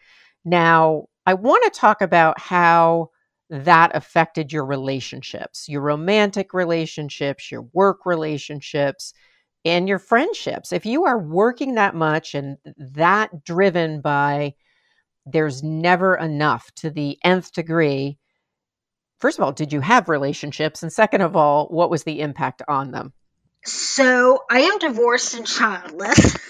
Now, 0.45 1.06
I 1.26 1.35
want 1.35 1.64
to 1.64 1.78
talk 1.78 2.02
about 2.02 2.38
how 2.40 3.11
that 3.50 3.95
affected 3.95 4.52
your 4.52 4.64
relationships, 4.64 5.68
your 5.68 5.80
romantic 5.80 6.52
relationships, 6.52 7.50
your 7.50 7.62
work 7.73 8.04
relationships, 8.04 9.12
and 9.64 9.88
your 9.88 9.99
friendships. 9.99 10.73
If 10.73 10.87
you 10.87 11.04
are 11.04 11.18
working 11.18 11.75
that 11.75 11.95
much 11.95 12.35
and 12.35 12.56
that 12.76 13.45
driven 13.45 14.00
by 14.00 14.54
there's 15.28 15.62
never 15.62 16.14
enough 16.14 16.73
to 16.76 16.88
the 16.88 17.18
nth 17.25 17.52
degree, 17.52 18.16
first 19.18 19.38
of 19.38 19.44
all, 19.44 19.52
did 19.52 19.73
you 19.73 19.80
have 19.80 20.08
relationships? 20.08 20.82
And 20.82 20.92
second 20.92 21.20
of 21.23 21.37
all, 21.37 21.66
what 21.66 21.90
was 21.90 22.04
the 22.04 22.20
impact 22.20 22.62
on 22.68 22.90
them? 22.90 23.12
So 23.64 24.44
I 24.49 24.61
am 24.61 24.78
divorced 24.78 25.35
and 25.35 25.46
childless. 25.46 26.37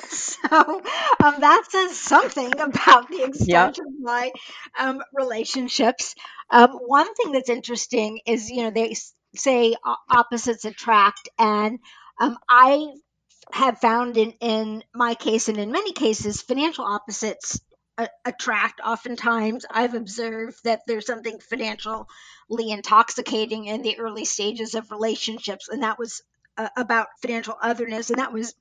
So 0.49 0.81
um, 1.25 1.35
that 1.41 1.65
says 1.69 1.99
something 1.99 2.53
about 2.61 3.09
the 3.09 3.25
extent 3.25 3.49
yep. 3.49 3.79
of 3.79 3.93
my 4.01 4.31
um, 4.79 5.03
relationships. 5.13 6.15
Um, 6.51 6.71
one 6.71 7.13
thing 7.15 7.33
that's 7.33 7.51
interesting 7.51 8.21
is, 8.27 8.49
you 8.49 8.63
know, 8.63 8.71
they 8.71 8.95
say 9.35 9.75
opposites 10.09 10.65
attract, 10.65 11.29
and 11.39 11.81
um, 12.21 12.39
I 12.49 12.87
have 13.53 13.79
found 13.79 14.17
in 14.17 14.33
in 14.41 14.83
my 14.95 15.15
case 15.15 15.49
and 15.49 15.59
in 15.59 15.73
many 15.73 15.93
cases, 15.93 16.43
financial 16.43 16.85
opposites 16.85 17.61
attract. 18.25 18.81
Oftentimes, 18.85 19.65
I've 19.71 19.95
observed 19.95 20.63
that 20.65 20.83
there's 20.87 21.07
something 21.07 21.39
financially 21.39 22.07
intoxicating 22.51 23.67
in 23.67 23.83
the 23.83 23.99
early 23.99 24.25
stages 24.25 24.75
of 24.75 24.91
relationships, 24.91 25.69
and 25.69 25.83
that 25.83 25.99
was 25.99 26.23
uh, 26.59 26.69
about 26.77 27.09
financial 27.23 27.57
otherness, 27.61 28.11
and 28.11 28.19
that 28.19 28.33
was 28.33 28.55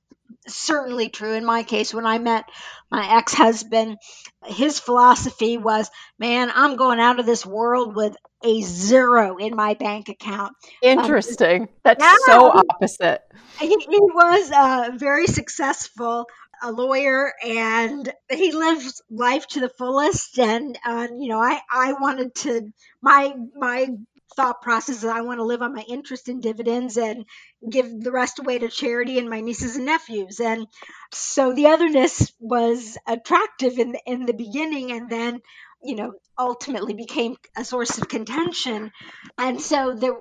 certainly 0.48 1.08
true 1.08 1.34
in 1.34 1.44
my 1.44 1.62
case 1.62 1.92
when 1.92 2.06
I 2.06 2.18
met 2.18 2.44
my 2.90 3.16
ex 3.16 3.34
husband. 3.34 3.98
His 4.44 4.78
philosophy 4.78 5.58
was, 5.58 5.90
man, 6.18 6.50
I'm 6.54 6.76
going 6.76 7.00
out 7.00 7.20
of 7.20 7.26
this 7.26 7.44
world 7.44 7.96
with 7.96 8.16
a 8.44 8.60
zero 8.62 9.36
in 9.36 9.56
my 9.56 9.74
bank 9.74 10.08
account. 10.08 10.52
Um, 10.84 10.98
Interesting. 10.98 11.62
Um, 11.62 11.68
That's 11.84 12.04
yeah, 12.04 12.16
so 12.26 12.50
opposite. 12.50 13.22
He, 13.58 13.68
he 13.68 13.98
was 14.00 14.50
uh, 14.52 14.90
very 14.96 15.26
successful 15.26 16.26
a 16.62 16.72
lawyer 16.72 17.32
and 17.44 18.12
he 18.30 18.52
lives 18.52 19.02
life 19.10 19.46
to 19.48 19.60
the 19.60 19.68
fullest 19.68 20.38
and 20.38 20.78
uh, 20.84 21.08
you 21.18 21.28
know 21.28 21.40
i 21.40 21.60
i 21.70 21.92
wanted 21.94 22.34
to 22.34 22.72
my 23.02 23.34
my 23.54 23.88
thought 24.36 24.60
process 24.60 24.98
is 24.98 25.04
i 25.04 25.20
want 25.20 25.38
to 25.38 25.44
live 25.44 25.62
on 25.62 25.74
my 25.74 25.84
interest 25.88 26.28
and 26.28 26.42
dividends 26.42 26.96
and 26.96 27.24
give 27.70 27.88
the 28.00 28.12
rest 28.12 28.38
away 28.38 28.58
to 28.58 28.68
charity 28.68 29.18
and 29.18 29.30
my 29.30 29.40
nieces 29.40 29.76
and 29.76 29.86
nephews 29.86 30.40
and 30.40 30.66
so 31.12 31.52
the 31.52 31.66
otherness 31.66 32.32
was 32.40 32.98
attractive 33.06 33.78
in 33.78 33.92
the, 33.92 34.00
in 34.06 34.26
the 34.26 34.34
beginning 34.34 34.92
and 34.92 35.08
then 35.08 35.40
you 35.82 35.94
know 35.94 36.12
ultimately 36.38 36.94
became 36.94 37.36
a 37.56 37.64
source 37.64 37.98
of 37.98 38.08
contention 38.08 38.90
and 39.38 39.60
so 39.60 39.94
there 39.94 40.16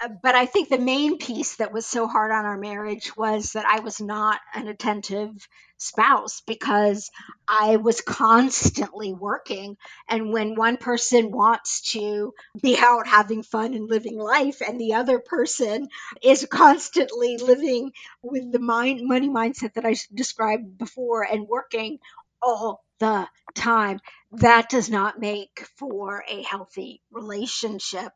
Uh, 0.00 0.08
but 0.22 0.36
I 0.36 0.46
think 0.46 0.68
the 0.68 0.78
main 0.78 1.18
piece 1.18 1.56
that 1.56 1.72
was 1.72 1.84
so 1.84 2.06
hard 2.06 2.30
on 2.30 2.44
our 2.44 2.56
marriage 2.56 3.16
was 3.16 3.52
that 3.52 3.66
I 3.66 3.80
was 3.80 4.00
not 4.00 4.40
an 4.54 4.68
attentive 4.68 5.48
spouse 5.76 6.40
because 6.46 7.10
I 7.48 7.76
was 7.76 8.00
constantly 8.00 9.12
working. 9.12 9.76
And 10.08 10.32
when 10.32 10.54
one 10.54 10.76
person 10.76 11.32
wants 11.32 11.92
to 11.92 12.32
be 12.62 12.76
out 12.78 13.08
having 13.08 13.42
fun 13.42 13.74
and 13.74 13.88
living 13.88 14.18
life, 14.18 14.60
and 14.66 14.80
the 14.80 14.94
other 14.94 15.18
person 15.18 15.88
is 16.22 16.46
constantly 16.50 17.36
living 17.38 17.92
with 18.22 18.52
the 18.52 18.60
mind, 18.60 19.00
money 19.06 19.28
mindset 19.28 19.74
that 19.74 19.86
I 19.86 19.96
described 20.14 20.78
before 20.78 21.22
and 21.24 21.48
working 21.48 21.98
all 22.40 22.84
the 23.00 23.28
time, 23.54 23.98
that 24.32 24.68
does 24.68 24.90
not 24.90 25.18
make 25.18 25.66
for 25.76 26.24
a 26.28 26.42
healthy 26.42 27.02
relationship. 27.10 28.12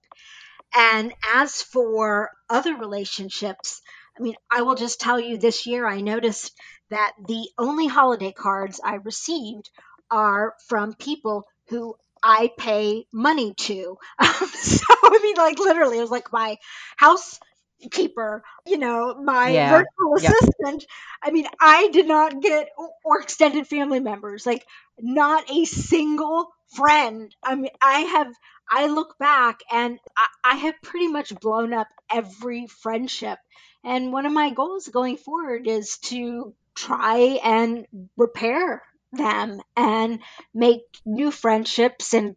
And 0.75 1.13
as 1.35 1.63
for 1.63 2.31
other 2.49 2.75
relationships, 2.77 3.83
I 4.19 4.23
mean, 4.23 4.35
I 4.51 4.63
will 4.63 4.75
just 4.75 5.01
tell 5.01 5.19
you 5.19 5.39
this 5.39 5.67
year 5.67 5.87
I 5.87 6.01
noticed 6.01 6.53
that 6.91 7.13
the 7.27 7.49
only 7.59 7.87
holiday 7.87 8.33
cards 8.33 8.81
I 8.85 8.97
received 8.97 9.71
are 10.11 10.55
from 10.69 10.95
people 10.95 11.47
who 11.69 11.97
I 12.23 12.51
pay 12.57 13.07
money 13.13 13.55
to. 13.55 13.97
Um, 14.19 14.49
so, 14.49 14.85
I 15.03 15.21
mean, 15.23 15.37
like 15.37 15.59
literally, 15.59 15.99
it 15.99 16.03
was 16.03 16.11
like 16.11 16.33
my 16.33 16.57
housekeeper, 16.97 18.43
you 18.67 18.79
know, 18.79 19.15
my 19.15 19.51
yeah. 19.51 19.71
virtual 19.71 20.15
assistant. 20.17 20.85
I 21.23 21.31
mean, 21.31 21.47
I 21.61 21.89
did 21.89 22.07
not 22.07 22.41
get, 22.41 22.69
or 23.05 23.21
extended 23.21 23.67
family 23.67 24.01
members, 24.01 24.47
like 24.47 24.65
not 25.01 25.51
a 25.51 25.65
single 25.65 26.49
friend. 26.77 27.35
I 27.43 27.57
mean, 27.57 27.71
I 27.81 28.01
have 28.01 28.33
I 28.71 28.87
look 28.87 29.19
back 29.19 29.61
and 29.71 29.99
I, 30.17 30.27
I 30.53 30.57
have 30.57 30.75
pretty 30.83 31.09
much 31.09 31.35
blown 31.41 31.73
up 31.73 31.89
every 32.11 32.67
friendship. 32.67 33.39
And 33.85 34.13
one 34.13 34.27
of 34.27 34.33
my 34.33 34.51
goals 34.51 34.89
going 34.89 35.17
forward 35.17 35.67
is 35.67 35.99
to 36.11 36.55
try 36.75 37.17
and 37.45 37.87
repair 38.17 38.83
them 39.13 39.61
and 39.77 40.21
make 40.55 40.83
new 41.05 41.31
friendships 41.31 42.15
and 42.15 42.37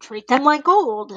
treat 0.00 0.26
them 0.28 0.44
like 0.44 0.64
gold. 0.64 1.12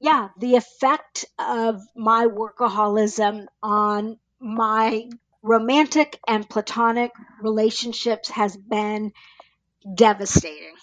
Yeah, 0.00 0.28
the 0.38 0.56
effect 0.56 1.26
of 1.38 1.80
my 1.96 2.26
workaholism 2.26 3.46
on 3.62 4.18
my 4.40 5.08
romantic 5.42 6.18
and 6.28 6.48
platonic 6.48 7.12
relationships 7.40 8.30
has 8.30 8.56
been 8.56 9.12
devastating. 9.94 10.74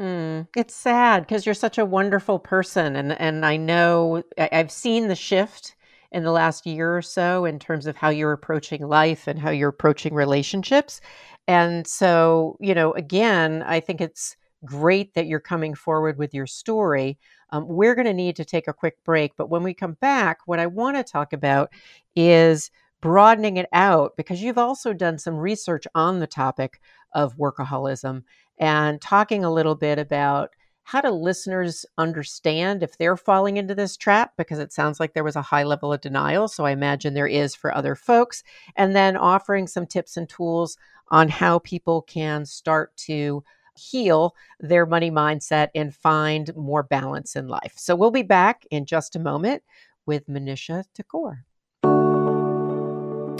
Hmm. 0.00 0.42
It's 0.56 0.74
sad 0.74 1.26
because 1.26 1.44
you're 1.44 1.54
such 1.54 1.76
a 1.76 1.84
wonderful 1.84 2.38
person, 2.38 2.96
and 2.96 3.12
and 3.20 3.44
I 3.44 3.58
know 3.58 4.22
I, 4.38 4.48
I've 4.50 4.70
seen 4.70 5.08
the 5.08 5.14
shift 5.14 5.76
in 6.10 6.24
the 6.24 6.30
last 6.32 6.64
year 6.66 6.96
or 6.96 7.02
so 7.02 7.44
in 7.44 7.58
terms 7.58 7.86
of 7.86 7.96
how 7.96 8.08
you're 8.08 8.32
approaching 8.32 8.86
life 8.88 9.26
and 9.28 9.38
how 9.38 9.50
you're 9.50 9.68
approaching 9.68 10.14
relationships. 10.14 11.02
And 11.46 11.86
so, 11.86 12.56
you 12.60 12.74
know, 12.74 12.92
again, 12.94 13.62
I 13.62 13.80
think 13.80 14.00
it's 14.00 14.36
great 14.64 15.12
that 15.14 15.26
you're 15.26 15.38
coming 15.38 15.74
forward 15.74 16.16
with 16.18 16.32
your 16.32 16.46
story. 16.46 17.18
Um, 17.50 17.68
we're 17.68 17.94
going 17.94 18.06
to 18.06 18.14
need 18.14 18.36
to 18.36 18.44
take 18.44 18.68
a 18.68 18.72
quick 18.72 18.96
break, 19.04 19.36
but 19.36 19.50
when 19.50 19.62
we 19.62 19.74
come 19.74 19.98
back, 20.00 20.38
what 20.46 20.58
I 20.58 20.66
want 20.66 20.96
to 20.96 21.04
talk 21.04 21.32
about 21.34 21.70
is 22.16 22.70
broadening 23.00 23.56
it 23.56 23.68
out 23.72 24.16
because 24.16 24.42
you've 24.42 24.58
also 24.58 24.92
done 24.92 25.18
some 25.18 25.36
research 25.36 25.86
on 25.94 26.20
the 26.20 26.26
topic 26.26 26.80
of 27.12 27.36
workaholism 27.36 28.22
and 28.58 29.00
talking 29.00 29.44
a 29.44 29.52
little 29.52 29.74
bit 29.74 29.98
about 29.98 30.50
how 30.84 31.00
do 31.00 31.10
listeners 31.10 31.86
understand 31.98 32.82
if 32.82 32.98
they're 32.98 33.16
falling 33.16 33.56
into 33.56 33.74
this 33.74 33.96
trap 33.96 34.32
because 34.36 34.58
it 34.58 34.72
sounds 34.72 34.98
like 34.98 35.14
there 35.14 35.24
was 35.24 35.36
a 35.36 35.42
high 35.42 35.62
level 35.62 35.92
of 35.92 36.00
denial 36.00 36.48
so 36.48 36.64
i 36.64 36.70
imagine 36.70 37.14
there 37.14 37.26
is 37.26 37.54
for 37.54 37.74
other 37.74 37.94
folks 37.94 38.42
and 38.76 38.94
then 38.94 39.16
offering 39.16 39.66
some 39.66 39.86
tips 39.86 40.16
and 40.16 40.28
tools 40.28 40.76
on 41.08 41.28
how 41.28 41.58
people 41.60 42.02
can 42.02 42.44
start 42.44 42.96
to 42.96 43.42
heal 43.76 44.34
their 44.58 44.84
money 44.84 45.10
mindset 45.10 45.68
and 45.74 45.94
find 45.94 46.54
more 46.56 46.82
balance 46.82 47.36
in 47.36 47.46
life 47.46 47.74
so 47.76 47.94
we'll 47.94 48.10
be 48.10 48.22
back 48.22 48.66
in 48.70 48.84
just 48.84 49.16
a 49.16 49.20
moment 49.20 49.62
with 50.06 50.26
manisha 50.26 50.84
Thakor. 50.98 51.44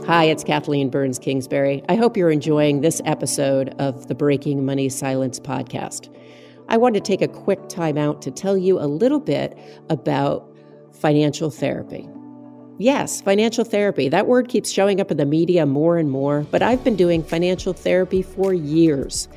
Hi, 0.07 0.25
it's 0.25 0.43
Kathleen 0.43 0.89
Burns 0.89 1.19
Kingsbury. 1.19 1.85
I 1.89 1.95
hope 1.95 2.17
you're 2.17 2.31
enjoying 2.31 2.81
this 2.81 3.01
episode 3.05 3.69
of 3.79 4.09
the 4.09 4.15
Breaking 4.15 4.65
Money 4.65 4.89
Silence 4.89 5.39
podcast. 5.39 6.13
I 6.69 6.79
want 6.79 6.95
to 6.95 7.01
take 7.01 7.23
a 7.23 7.29
quick 7.29 7.69
time 7.69 7.97
out 7.97 8.21
to 8.23 8.31
tell 8.31 8.57
you 8.57 8.81
a 8.81 8.89
little 8.89 9.21
bit 9.21 9.57
about 9.89 10.51
financial 10.93 11.51
therapy. 11.51 12.09
yes, 12.79 13.21
financial 13.21 13.63
therapy. 13.63 14.09
That 14.09 14.27
word 14.27 14.49
keeps 14.49 14.71
showing 14.71 15.01
up 15.01 15.11
in 15.11 15.19
the 15.19 15.27
media 15.27 15.67
more 15.67 15.99
and 15.99 16.11
more, 16.11 16.47
but 16.51 16.63
I've 16.63 16.83
been 16.83 16.97
doing 16.97 17.23
financial 17.23 17.75
therapy 17.75 18.23
for 18.23 18.55
years. 18.55 19.29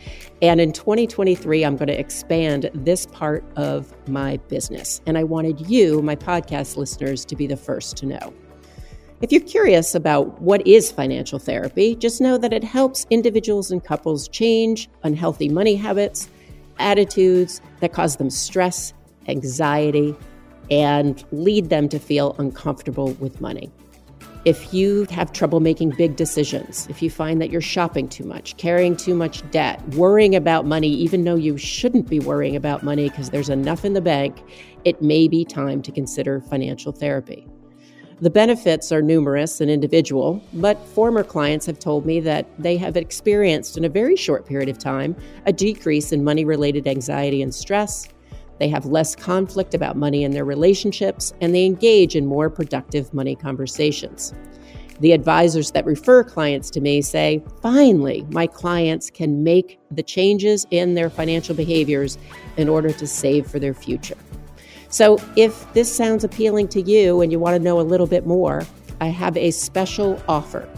And 0.41 0.61
in 0.61 0.71
2023, 0.71 1.65
I'm 1.65 1.75
going 1.75 1.87
to 1.87 1.99
expand 1.99 2.71
this 2.73 3.05
part 3.07 3.43
of 3.57 3.93
my 4.07 4.37
business. 4.47 5.01
And 5.05 5.17
I 5.17 5.23
wanted 5.25 5.69
you, 5.69 6.01
my 6.01 6.15
podcast 6.15 6.77
listeners, 6.77 7.25
to 7.25 7.35
be 7.35 7.47
the 7.47 7.57
first 7.57 7.97
to 7.97 8.05
know. 8.05 8.33
If 9.23 9.31
you're 9.31 9.39
curious 9.39 9.95
about 9.95 10.41
what 10.41 10.67
is 10.67 10.91
financial 10.91 11.39
therapy, 11.39 11.95
just 11.95 12.19
know 12.19 12.37
that 12.37 12.51
it 12.51 12.61
helps 12.61 13.07
individuals 13.09 13.71
and 13.71 13.81
couples 13.81 14.27
change 14.27 14.89
unhealthy 15.03 15.47
money 15.47 15.75
habits, 15.75 16.27
attitudes 16.77 17.61
that 17.79 17.93
cause 17.93 18.17
them 18.17 18.29
stress, 18.29 18.93
anxiety, 19.29 20.13
and 20.69 21.23
lead 21.31 21.69
them 21.69 21.87
to 21.87 21.99
feel 21.99 22.35
uncomfortable 22.37 23.13
with 23.13 23.39
money. 23.39 23.71
If 24.43 24.73
you 24.73 25.05
have 25.09 25.31
trouble 25.31 25.61
making 25.61 25.91
big 25.91 26.17
decisions, 26.17 26.85
if 26.89 27.01
you 27.01 27.09
find 27.09 27.39
that 27.39 27.49
you're 27.49 27.61
shopping 27.61 28.09
too 28.09 28.25
much, 28.25 28.57
carrying 28.57 28.97
too 28.97 29.15
much 29.15 29.49
debt, 29.51 29.81
worrying 29.95 30.35
about 30.35 30.65
money, 30.65 30.89
even 30.89 31.23
though 31.23 31.35
you 31.35 31.57
shouldn't 31.57 32.09
be 32.09 32.19
worrying 32.19 32.57
about 32.57 32.83
money 32.83 33.07
because 33.07 33.29
there's 33.29 33.47
enough 33.47 33.85
in 33.85 33.93
the 33.93 34.01
bank, 34.01 34.43
it 34.83 35.01
may 35.01 35.29
be 35.29 35.45
time 35.45 35.81
to 35.83 35.93
consider 35.93 36.41
financial 36.41 36.91
therapy. 36.91 37.47
The 38.23 38.29
benefits 38.29 38.93
are 38.93 39.01
numerous 39.01 39.59
and 39.59 39.69
individual, 39.69 40.41
but 40.53 40.79
former 40.87 41.25
clients 41.25 41.65
have 41.65 41.77
told 41.77 42.05
me 42.05 42.21
that 42.21 42.47
they 42.57 42.77
have 42.77 42.95
experienced 42.95 43.77
in 43.77 43.83
a 43.83 43.89
very 43.89 44.15
short 44.15 44.45
period 44.45 44.69
of 44.69 44.77
time 44.77 45.13
a 45.45 45.51
decrease 45.51 46.13
in 46.13 46.23
money 46.23 46.45
related 46.45 46.87
anxiety 46.87 47.41
and 47.41 47.53
stress, 47.53 48.07
they 48.59 48.69
have 48.69 48.85
less 48.85 49.13
conflict 49.13 49.73
about 49.73 49.97
money 49.97 50.23
in 50.23 50.31
their 50.31 50.45
relationships, 50.45 51.33
and 51.41 51.53
they 51.53 51.65
engage 51.65 52.15
in 52.15 52.25
more 52.25 52.49
productive 52.49 53.13
money 53.13 53.35
conversations. 53.35 54.33
The 55.01 55.11
advisors 55.11 55.71
that 55.71 55.85
refer 55.85 56.23
clients 56.23 56.69
to 56.69 56.79
me 56.79 57.01
say, 57.01 57.43
finally, 57.61 58.25
my 58.29 58.47
clients 58.47 59.09
can 59.09 59.43
make 59.43 59.81
the 59.91 60.01
changes 60.01 60.65
in 60.71 60.93
their 60.93 61.09
financial 61.09 61.55
behaviors 61.55 62.17
in 62.55 62.69
order 62.69 62.93
to 62.93 63.05
save 63.05 63.47
for 63.47 63.59
their 63.59 63.73
future. 63.73 64.15
So, 64.93 65.17
if 65.35 65.73
this 65.73 65.91
sounds 65.91 66.23
appealing 66.23 66.67
to 66.67 66.79
you 66.79 67.21
and 67.21 67.31
you 67.31 67.39
want 67.39 67.55
to 67.55 67.59
know 67.59 67.79
a 67.79 67.81
little 67.81 68.05
bit 68.05 68.27
more, 68.27 68.61
I 69.01 69.07
have 69.07 69.35
a 69.35 69.49
special 69.49 70.21
offer. 70.27 70.69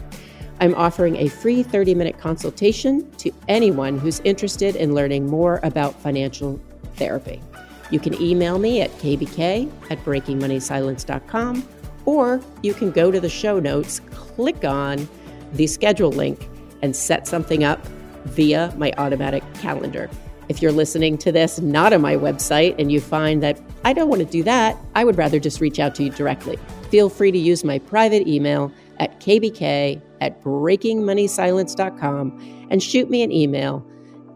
I'm 0.58 0.74
offering 0.74 1.16
a 1.16 1.28
free 1.28 1.62
30 1.62 1.94
minute 1.94 2.18
consultation 2.18 3.10
to 3.18 3.30
anyone 3.46 3.98
who's 3.98 4.20
interested 4.20 4.74
in 4.74 4.94
learning 4.94 5.26
more 5.26 5.60
about 5.62 6.00
financial 6.00 6.58
therapy. 6.94 7.42
You 7.90 8.00
can 8.00 8.18
email 8.18 8.58
me 8.58 8.80
at 8.80 8.90
kbk 8.92 9.70
at 9.90 10.02
breakingmoneysilence.com, 10.02 11.68
or 12.06 12.40
you 12.62 12.72
can 12.72 12.92
go 12.92 13.10
to 13.10 13.20
the 13.20 13.28
show 13.28 13.60
notes, 13.60 14.00
click 14.12 14.64
on 14.64 15.06
the 15.52 15.66
schedule 15.66 16.10
link, 16.10 16.48
and 16.80 16.96
set 16.96 17.28
something 17.28 17.64
up 17.64 17.86
via 18.24 18.72
my 18.78 18.94
automatic 18.96 19.42
calendar. 19.56 20.08
If 20.48 20.62
you're 20.62 20.72
listening 20.72 21.18
to 21.18 21.30
this 21.32 21.60
not 21.60 21.92
on 21.92 22.00
my 22.00 22.14
website 22.16 22.76
and 22.78 22.92
you 22.92 23.00
find 23.00 23.42
that 23.42 23.60
I 23.84 23.92
don't 23.92 24.08
want 24.08 24.20
to 24.20 24.28
do 24.28 24.44
that, 24.44 24.76
I 24.94 25.04
would 25.04 25.18
rather 25.18 25.40
just 25.40 25.60
reach 25.60 25.78
out 25.78 25.94
to 25.96 26.04
you 26.04 26.10
directly. 26.10 26.58
Feel 26.90 27.08
free 27.08 27.32
to 27.32 27.38
use 27.38 27.64
my 27.64 27.78
private 27.80 28.28
email 28.28 28.70
at 28.98 29.20
kbk 29.20 30.00
at 30.20 30.42
breakingmoneysilence.com 30.42 32.66
and 32.70 32.82
shoot 32.82 33.10
me 33.10 33.22
an 33.22 33.30
email 33.30 33.86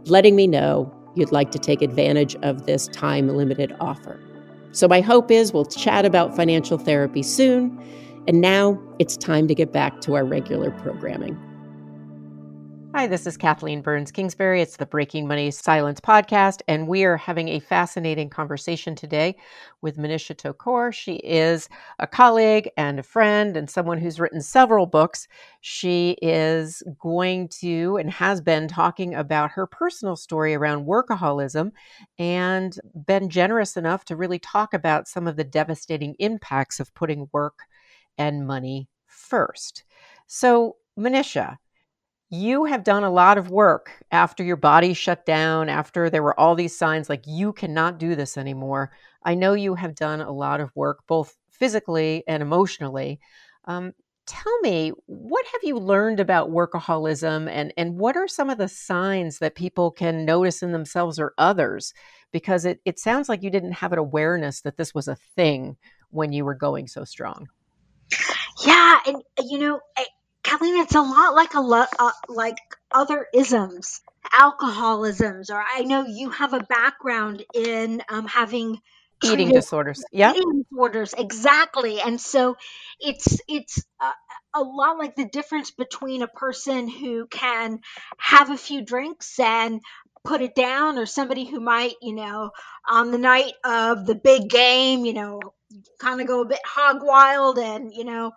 letting 0.07 0.37
me 0.37 0.47
know 0.47 0.93
you'd 1.15 1.33
like 1.33 1.51
to 1.53 1.59
take 1.59 1.83
advantage 1.83 2.37
of 2.37 2.67
this 2.67 2.89
time 2.89 3.29
limited 3.29 3.75
offer. 3.81 4.21
So, 4.73 4.87
my 4.87 5.01
hope 5.01 5.31
is 5.31 5.53
we'll 5.53 5.65
chat 5.65 6.05
about 6.05 6.37
financial 6.37 6.79
therapy 6.79 7.23
soon. 7.23 7.77
And 8.29 8.41
now 8.41 8.81
it's 8.99 9.17
time 9.17 9.49
to 9.49 9.55
get 9.55 9.73
back 9.73 10.01
to 10.03 10.15
our 10.15 10.25
regular 10.25 10.71
programming. 10.71 11.50
Hi, 12.93 13.07
this 13.07 13.25
is 13.25 13.37
Kathleen 13.37 13.83
Burns 13.83 14.11
Kingsbury. 14.11 14.61
It's 14.61 14.77
the 14.77 14.85
Breaking 14.85 15.29
Money 15.29 15.53
Silence 15.53 16.01
podcast, 16.01 16.61
and 16.67 16.89
we 16.89 17.05
are 17.05 17.17
having 17.17 17.49
a 17.49 17.61
fascinating 17.61 18.29
conversation 18.29 18.97
today 18.97 19.37
with 19.81 19.97
Manisha 19.97 20.35
Thakor. 20.35 20.93
She 20.93 21.15
is 21.19 21.69
a 22.01 22.09
colleague 22.09 22.69
and 22.77 22.99
a 22.99 23.05
friend 23.05 23.57
and 23.57 23.71
someone 23.71 23.99
who's 23.99 24.19
written 24.19 24.43
several 24.43 24.87
books. 24.87 25.29
She 25.61 26.17
is 26.21 26.83
going 26.99 27.49
to 27.61 27.97
and 27.97 28.11
has 28.11 28.41
been 28.41 28.67
talking 28.67 29.15
about 29.15 29.53
her 29.53 29.69
personal 29.69 30.17
story 30.17 30.57
around 30.57 30.87
workaholism 30.87 31.71
and 32.19 32.77
been 33.07 33.31
generous 33.31 33.77
enough 33.77 34.05
to 34.07 34.17
really 34.17 34.41
talk 34.41 34.75
about 34.75 35.07
some 35.07 35.29
of 35.29 35.37
the 35.37 35.45
devastating 35.45 36.17
impacts 36.19 36.81
of 36.81 36.93
putting 36.95 37.29
work 37.33 37.61
and 38.19 38.49
money 38.49 38.89
first. 39.07 39.85
So, 40.27 40.77
Manisha, 40.99 41.57
you 42.31 42.65
have 42.65 42.85
done 42.85 43.03
a 43.03 43.11
lot 43.11 43.39
of 43.39 43.51
work 43.51 43.91
after 44.13 44.45
your 44.45 44.57
body 44.57 44.95
shut 44.95 45.27
down, 45.27 45.69
after 45.69 46.09
there 46.09 46.23
were 46.23 46.39
all 46.39 46.55
these 46.55 46.77
signs 46.77 47.09
like 47.09 47.25
you 47.27 47.53
cannot 47.53 47.99
do 47.99 48.15
this 48.15 48.37
anymore. 48.37 48.93
I 49.25 49.35
know 49.35 49.55
you 49.55 49.75
have 49.75 49.97
done 49.97 50.21
a 50.21 50.31
lot 50.31 50.61
of 50.61 50.75
work, 50.77 51.01
both 51.09 51.37
physically 51.51 52.23
and 52.29 52.41
emotionally. 52.41 53.19
Um, 53.65 53.93
tell 54.27 54.61
me, 54.61 54.93
what 55.07 55.45
have 55.47 55.61
you 55.65 55.77
learned 55.77 56.21
about 56.21 56.51
workaholism 56.51 57.51
and, 57.51 57.75
and 57.77 57.99
what 57.99 58.17
are 58.17 58.29
some 58.29 58.49
of 58.49 58.59
the 58.59 58.69
signs 58.69 59.41
that 59.41 59.57
people 59.57 59.91
can 59.91 60.25
notice 60.25 60.63
in 60.63 60.71
themselves 60.71 61.19
or 61.19 61.35
others? 61.37 61.93
Because 62.31 62.65
it, 62.65 62.81
it 62.85 63.01
sounds 63.01 63.29
like 63.29 63.43
you 63.43 63.51
didn't 63.51 63.73
have 63.73 63.93
an 63.93 63.99
awareness 63.99 64.61
that 64.61 64.77
this 64.77 64.95
was 64.95 65.09
a 65.09 65.17
thing 65.35 65.77
when 66.11 66.33
you 66.33 66.45
were 66.45 66.55
going 66.55 66.87
so 66.87 67.03
strong. 67.03 67.49
Yeah, 68.65 68.99
and 69.07 69.17
you 69.49 69.59
know, 69.59 69.81
I, 69.97 70.07
Kathleen, 70.43 70.77
it's 70.77 70.95
a 70.95 71.01
lot 71.01 71.35
like 71.35 71.55
a 71.55 71.61
lot 71.61 71.89
uh, 71.99 72.13
like 72.29 72.59
other 72.91 73.27
isms, 73.35 74.01
alcoholisms, 74.33 75.51
or 75.51 75.63
I 75.63 75.83
know 75.83 76.07
you 76.07 76.31
have 76.31 76.55
a 76.55 76.61
background 76.61 77.45
in 77.55 78.03
um, 78.09 78.27
having 78.27 78.81
eating 79.23 79.51
disorders. 79.51 80.03
Yeah, 80.13 80.33
eating 80.33 80.65
disorders. 80.71 81.15
Exactly, 81.17 82.01
and 82.01 82.21
so 82.21 82.57
it's 82.99 83.39
it's 83.49 83.85
a, 84.01 84.13
a 84.55 84.63
lot 84.63 84.99
like 84.99 85.15
the 85.15 85.29
difference 85.29 85.71
between 85.71 86.23
a 86.23 86.29
person 86.29 86.89
who 86.89 87.27
can 87.27 87.81
have 88.19 88.51
a 88.51 88.57
few 88.57 88.83
drinks 88.83 89.39
and 89.39 89.81
put 90.25 90.43
it 90.43 90.55
down 90.55 90.99
or 90.99 91.07
somebody 91.07 91.45
who 91.45 91.61
might 91.61 91.95
you 92.03 92.15
know 92.15 92.51
on 92.89 93.11
the 93.11 93.19
night 93.19 93.55
of 93.65 94.05
the 94.05 94.15
big 94.15 94.51
game 94.51 95.07
you 95.07 95.15
know 95.15 95.41
kind 95.99 96.21
of 96.21 96.27
go 96.27 96.43
a 96.43 96.47
bit 96.47 96.61
hog 96.65 96.99
wild 97.03 97.59
and 97.59 97.95
you 97.95 98.05
know 98.05 98.33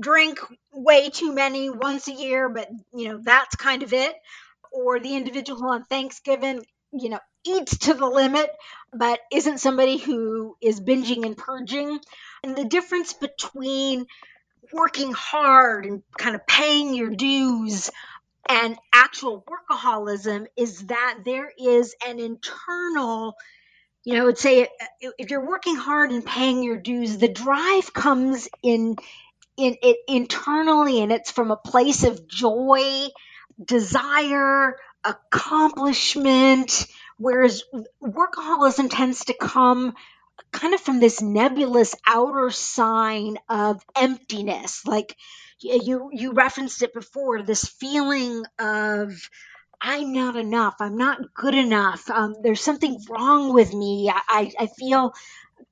drink 0.00 0.38
way 0.72 1.10
too 1.10 1.32
many 1.32 1.70
once 1.70 2.08
a 2.08 2.12
year, 2.12 2.48
but 2.48 2.68
you 2.94 3.08
know, 3.08 3.20
that's 3.22 3.56
kind 3.56 3.82
of 3.82 3.92
it. 3.92 4.14
Or 4.72 5.00
the 5.00 5.16
individual 5.16 5.64
on 5.70 5.84
Thanksgiving, 5.84 6.64
you 6.92 7.08
know, 7.08 7.20
eats 7.44 7.78
to 7.78 7.94
the 7.94 8.06
limit, 8.06 8.50
but 8.92 9.20
isn't 9.32 9.58
somebody 9.58 9.96
who 9.96 10.56
is 10.60 10.80
binging 10.80 11.24
and 11.24 11.36
purging. 11.36 11.98
And 12.42 12.56
the 12.56 12.64
difference 12.64 13.14
between 13.14 14.06
working 14.72 15.12
hard 15.12 15.86
and 15.86 16.02
kind 16.18 16.34
of 16.34 16.46
paying 16.46 16.94
your 16.94 17.10
dues 17.10 17.90
and 18.48 18.76
actual 18.92 19.44
workaholism 19.46 20.46
is 20.56 20.86
that 20.86 21.20
there 21.24 21.50
is 21.58 21.94
an 22.06 22.18
internal 22.18 23.34
you 24.04 24.14
know, 24.14 24.22
I 24.22 24.24
would 24.24 24.38
say 24.38 24.68
if 25.18 25.30
you're 25.30 25.46
working 25.46 25.76
hard 25.76 26.10
and 26.10 26.24
paying 26.24 26.62
your 26.62 26.78
dues, 26.78 27.18
the 27.18 27.28
drive 27.28 27.92
comes 27.92 28.48
in 28.62 28.96
in 29.56 29.76
it 29.82 29.98
internally 30.08 31.02
and 31.02 31.12
it's 31.12 31.30
from 31.32 31.50
a 31.50 31.56
place 31.56 32.04
of 32.04 32.28
joy, 32.28 33.08
desire, 33.62 34.76
accomplishment, 35.04 36.86
whereas 37.18 37.64
workaholism 38.02 38.88
tends 38.90 39.24
to 39.26 39.34
come 39.34 39.94
kind 40.52 40.74
of 40.74 40.80
from 40.80 41.00
this 41.00 41.20
nebulous 41.20 41.94
outer 42.06 42.50
sign 42.50 43.38
of 43.48 43.82
emptiness. 43.96 44.86
Like 44.86 45.16
you 45.60 46.10
you 46.12 46.32
referenced 46.32 46.82
it 46.82 46.94
before 46.94 47.42
this 47.42 47.64
feeling 47.64 48.44
of 48.58 49.12
I'm 49.80 50.12
not 50.12 50.36
enough. 50.36 50.76
I'm 50.80 50.96
not 50.96 51.34
good 51.34 51.54
enough. 51.54 52.10
Um, 52.10 52.34
there's 52.42 52.60
something 52.60 52.98
wrong 53.08 53.52
with 53.52 53.72
me. 53.72 54.10
I, 54.12 54.50
I 54.58 54.66
feel 54.66 55.12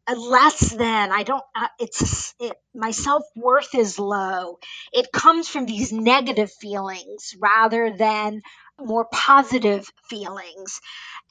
less 0.09 0.71
than. 0.71 1.13
I 1.13 1.23
don't. 1.25 1.45
Uh, 1.55 1.69
it's 1.81 2.35
it, 2.41 2.55
my 2.75 2.93
self 2.93 3.25
worth 3.37 3.75
is 3.75 3.99
low. 3.99 4.59
It 4.93 5.13
comes 5.13 5.49
from 5.49 5.67
these 5.67 5.93
negative 5.93 6.53
feelings 6.53 7.37
rather 7.41 7.97
than 7.97 8.43
more 8.79 9.07
positive 9.13 9.91
feelings, 10.09 10.81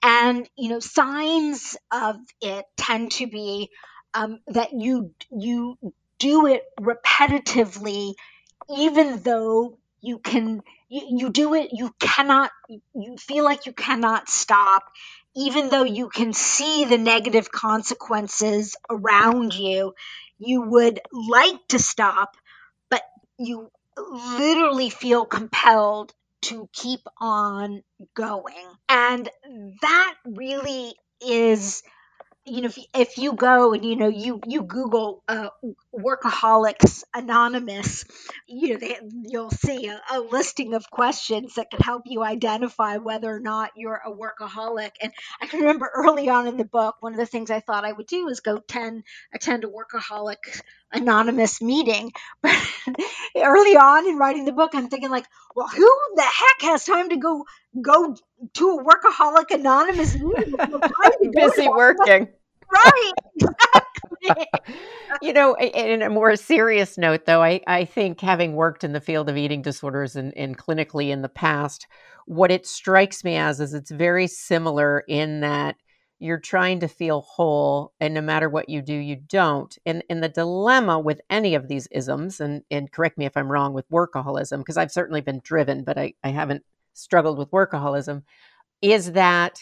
and 0.03 0.49
you 0.57 0.69
know 0.69 0.79
signs 0.79 1.77
of 1.91 2.17
it 2.41 2.65
tend 2.77 3.11
to 3.13 3.27
be 3.27 3.69
um, 4.13 4.39
that 4.47 4.73
you 4.73 5.13
you 5.31 5.77
do 6.19 6.47
it 6.47 6.63
repetitively, 6.79 8.13
even 8.75 9.21
though 9.23 9.77
you 10.05 10.19
can 10.19 10.61
you, 10.89 11.17
you 11.19 11.29
do 11.29 11.53
it 11.55 11.69
you 11.73 11.93
cannot 11.99 12.51
you 12.69 13.17
feel 13.17 13.43
like 13.43 13.65
you 13.65 13.73
cannot 13.73 14.29
stop 14.29 14.83
even 15.35 15.69
though 15.69 15.83
you 15.83 16.09
can 16.09 16.31
see 16.33 16.85
the 16.85 16.97
negative 16.97 17.51
consequences 17.51 18.75
around 18.89 19.53
you 19.53 19.93
you 20.37 20.61
would 20.61 20.99
like 21.11 21.67
to 21.69 21.79
stop, 21.79 22.35
but 22.89 23.01
you 23.37 23.71
literally 23.97 24.89
feel 24.89 25.25
compelled 25.25 26.13
to 26.43 26.69
keep 26.73 27.01
on 27.19 27.81
going. 28.13 28.67
And 28.89 29.29
that 29.81 30.15
really 30.25 30.93
is 31.25 31.83
you 32.45 32.61
know 32.61 32.67
if, 32.67 32.77
if 32.93 33.17
you 33.17 33.33
go 33.33 33.73
and 33.73 33.83
you 33.83 33.95
know 33.95 34.07
you 34.07 34.39
you 34.45 34.61
google 34.61 35.23
uh, 35.27 35.49
workaholics 35.93 37.03
anonymous 37.13 38.05
you 38.47 38.69
know 38.69 38.77
they, 38.77 38.97
you'll 39.23 39.49
see 39.49 39.87
a, 39.87 39.99
a, 40.11 40.19
listing 40.19 40.73
of 40.75 40.89
questions 40.91 41.55
that 41.55 41.71
can 41.71 41.79
help 41.79 42.03
you 42.05 42.23
identify 42.23 42.97
whether 42.97 43.33
or 43.33 43.39
not 43.39 43.71
you're 43.75 44.01
a 44.05 44.11
workaholic. 44.11 44.91
And 45.01 45.11
i 45.41 45.47
can 45.47 45.61
remember 45.61 45.89
early 45.95 46.29
on 46.29 46.47
in 46.47 46.57
the 46.57 46.65
book 46.65 46.95
one 46.99 47.13
of 47.13 47.19
the 47.19 47.25
things 47.25 47.49
i 47.49 47.59
thought 47.59 47.83
i 47.83 47.91
would 47.91 48.07
do 48.07 48.27
is 48.27 48.41
go 48.41 48.59
10 48.59 49.03
attend 49.33 49.63
a 49.63 49.67
workaholic 49.67 50.61
anonymous 50.93 51.61
meeting. 51.61 52.11
But 52.43 53.43
early 53.43 53.75
on 53.75 54.07
in 54.07 54.17
writing 54.17 54.45
the 54.45 54.53
book 54.53 54.71
i'm 54.75 54.87
thinking 54.87 55.09
like 55.09 55.25
well 55.55 55.67
who 55.67 55.89
the 56.15 56.21
heck 56.21 56.69
has 56.69 56.85
time 56.85 57.09
to 57.09 57.17
go 57.17 57.45
go 57.81 58.15
to 58.53 58.69
a 58.69 58.83
workaholic 58.83 59.51
anonymous 59.51 60.15
meeting? 60.15 60.55
Busy 61.33 61.67
working 61.67 62.29
right 62.73 63.11
you 65.21 65.33
know 65.33 65.55
in 65.57 66.01
a 66.01 66.09
more 66.09 66.35
serious 66.35 66.97
note 66.97 67.25
though 67.25 67.43
I, 67.43 67.61
I 67.67 67.85
think 67.85 68.19
having 68.21 68.55
worked 68.55 68.83
in 68.83 68.93
the 68.93 69.01
field 69.01 69.29
of 69.29 69.37
eating 69.37 69.61
disorders 69.61 70.15
and, 70.15 70.35
and 70.37 70.57
clinically 70.57 71.09
in 71.09 71.21
the 71.21 71.29
past 71.29 71.87
what 72.25 72.51
it 72.51 72.65
strikes 72.65 73.23
me 73.23 73.35
as 73.35 73.59
is 73.59 73.73
it's 73.73 73.91
very 73.91 74.27
similar 74.27 75.03
in 75.07 75.41
that 75.41 75.75
you're 76.19 76.39
trying 76.39 76.79
to 76.79 76.87
feel 76.87 77.21
whole 77.21 77.93
and 77.99 78.13
no 78.13 78.21
matter 78.21 78.49
what 78.49 78.69
you 78.69 78.81
do 78.81 78.93
you 78.93 79.15
don't. 79.15 79.77
And 79.85 80.03
and 80.09 80.23
the 80.23 80.29
dilemma 80.29 80.99
with 80.99 81.21
any 81.29 81.55
of 81.55 81.67
these 81.67 81.87
isms 81.91 82.39
and 82.39 82.63
and 82.71 82.91
correct 82.91 83.17
me 83.17 83.25
if 83.25 83.35
i'm 83.35 83.51
wrong 83.51 83.73
with 83.73 83.89
workaholism 83.89 84.59
because 84.59 84.77
i've 84.77 84.91
certainly 84.91 85.21
been 85.21 85.41
driven 85.43 85.83
but 85.83 85.97
i 85.97 86.13
i 86.23 86.29
haven't 86.29 86.63
struggled 86.93 87.37
with 87.37 87.51
workaholism 87.51 88.23
is 88.81 89.11
that 89.13 89.59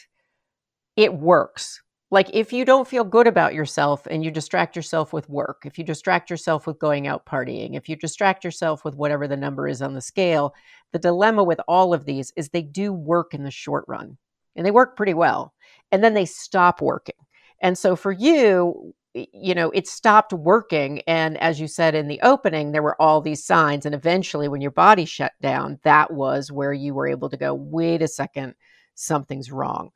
it 0.96 1.14
works 1.14 1.82
like 2.14 2.30
if 2.34 2.54
you 2.54 2.64
don't 2.64 2.88
feel 2.88 3.04
good 3.04 3.28
about 3.28 3.54
yourself 3.54 4.08
and 4.10 4.24
you 4.24 4.32
distract 4.32 4.76
yourself 4.76 5.12
with 5.14 5.30
work 5.30 5.64
if 5.66 5.78
you 5.78 5.84
distract 5.84 6.30
yourself 6.30 6.66
with 6.66 6.80
going 6.80 7.08
out 7.08 7.26
partying 7.26 7.76
if 7.76 7.90
you 7.90 7.96
distract 7.96 8.44
yourself 8.44 8.86
with 8.86 8.96
whatever 8.96 9.28
the 9.28 9.38
number 9.38 9.68
is 9.68 9.82
on 9.82 9.94
the 9.94 10.02
scale 10.02 10.54
the 10.92 11.00
dilemma 11.00 11.44
with 11.44 11.60
all 11.68 11.94
of 11.94 12.06
these 12.06 12.32
is 12.36 12.50
they 12.50 12.62
do 12.62 12.94
work 12.94 13.34
in 13.34 13.44
the 13.44 13.52
short 13.52 13.84
run 13.88 14.18
and 14.56 14.66
they 14.66 14.72
work 14.72 14.96
pretty 14.96 15.14
well 15.14 15.54
and 15.92 16.04
then 16.04 16.14
they 16.14 16.26
stop 16.26 16.82
working. 16.82 17.16
And 17.62 17.78
so 17.78 17.96
for 17.96 18.12
you, 18.12 18.94
you 19.14 19.54
know, 19.54 19.70
it 19.72 19.88
stopped 19.88 20.34
working. 20.34 21.02
And 21.02 21.38
as 21.38 21.60
you 21.60 21.68
said 21.68 21.96
in 21.96 22.08
the 22.08 22.20
opening, 22.22 22.72
there 22.72 22.84
were 22.84 23.00
all 23.02 23.22
these 23.22 23.46
signs. 23.46 23.86
And 23.86 23.94
eventually, 23.94 24.48
when 24.48 24.60
your 24.60 24.72
body 24.72 25.06
shut 25.06 25.34
down, 25.42 25.80
that 25.84 26.12
was 26.12 26.52
where 26.52 26.74
you 26.74 26.94
were 26.94 27.08
able 27.08 27.30
to 27.30 27.38
go, 27.38 27.54
wait 27.54 28.02
a 28.02 28.08
second, 28.08 28.56
something's 28.96 29.52
wrong. 29.52 29.92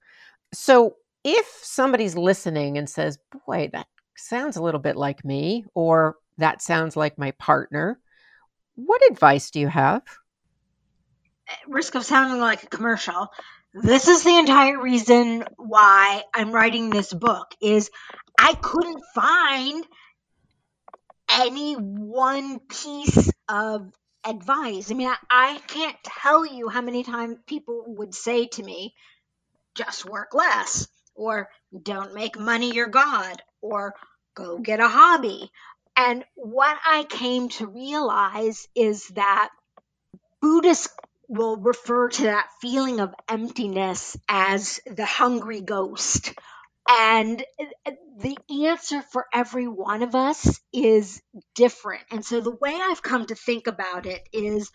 So 0.54 0.96
if 1.24 1.46
somebody's 1.62 2.16
listening 2.16 2.78
and 2.78 2.90
says, 2.90 3.20
boy, 3.46 3.70
that 3.74 3.88
sounds 4.16 4.58
a 4.58 4.64
little 4.64 4.80
bit 4.80 4.96
like 4.96 5.24
me, 5.26 5.66
or 5.74 6.16
that 6.38 6.62
sounds 6.62 6.96
like 6.96 7.18
my 7.18 7.32
partner, 7.32 8.00
what 8.76 9.02
advice 9.10 9.52
do 9.52 9.60
you 9.60 9.68
have? 9.68 10.04
Eh, 11.50 11.54
risk 11.68 11.96
of 11.96 12.06
sounding 12.06 12.40
like 12.40 12.64
a 12.64 12.68
commercial 12.68 13.30
this 13.74 14.08
is 14.08 14.24
the 14.24 14.38
entire 14.38 14.82
reason 14.82 15.44
why 15.58 16.24
I'm 16.34 16.52
writing 16.52 16.90
this 16.90 17.14
book 17.14 17.54
is 17.62 17.92
I 18.40 18.54
couldn't 18.54 19.04
find 19.14 19.86
any 21.30 21.74
one 21.76 22.60
piece 22.60 23.30
of 23.48 23.92
advice. 24.26 24.90
I 24.90 24.96
mean, 24.96 25.10
I, 25.10 25.18
I 25.30 25.60
can't 25.68 25.98
tell 26.04 26.46
you 26.46 26.70
how 26.70 26.82
many 26.82 27.04
times 27.04 27.38
people 27.46 27.84
would 27.88 28.16
say 28.16 28.48
to 28.48 28.64
me, 28.64 28.96
just 29.76 30.10
work 30.10 30.34
less, 30.34 30.88
or 31.18 31.50
don't 31.84 32.14
make 32.14 32.40
money 32.40 32.74
your 32.74 32.88
God, 32.88 33.42
or 33.62 33.94
go 34.36 34.60
get 34.60 34.80
a 34.80 34.88
hobby. 34.88 35.52
And 35.98 36.24
what 36.36 36.78
I 36.86 37.04
came 37.04 37.50
to 37.50 37.68
realize 37.68 38.68
is 38.76 39.08
that 39.10 39.50
Buddhists 40.42 40.90
will 41.28 41.58
refer 41.58 42.10
to 42.10 42.24
that 42.24 42.48
feeling 42.62 43.00
of 43.00 43.14
emptiness 43.28 44.16
as 44.30 44.80
the 44.86 45.06
hungry 45.06 45.62
ghost. 45.62 46.34
And 46.90 47.44
the 48.20 48.38
answer 48.66 49.02
for 49.02 49.26
every 49.34 49.68
one 49.68 50.04
of 50.04 50.16
us 50.16 50.62
is 50.72 51.22
different. 51.56 52.04
And 52.12 52.24
so 52.24 52.40
the 52.40 52.56
way 52.56 52.78
I've 52.80 53.02
come 53.02 53.26
to 53.26 53.36
think 53.36 53.68
about 53.68 54.06
it 54.06 54.26
is 54.32 54.72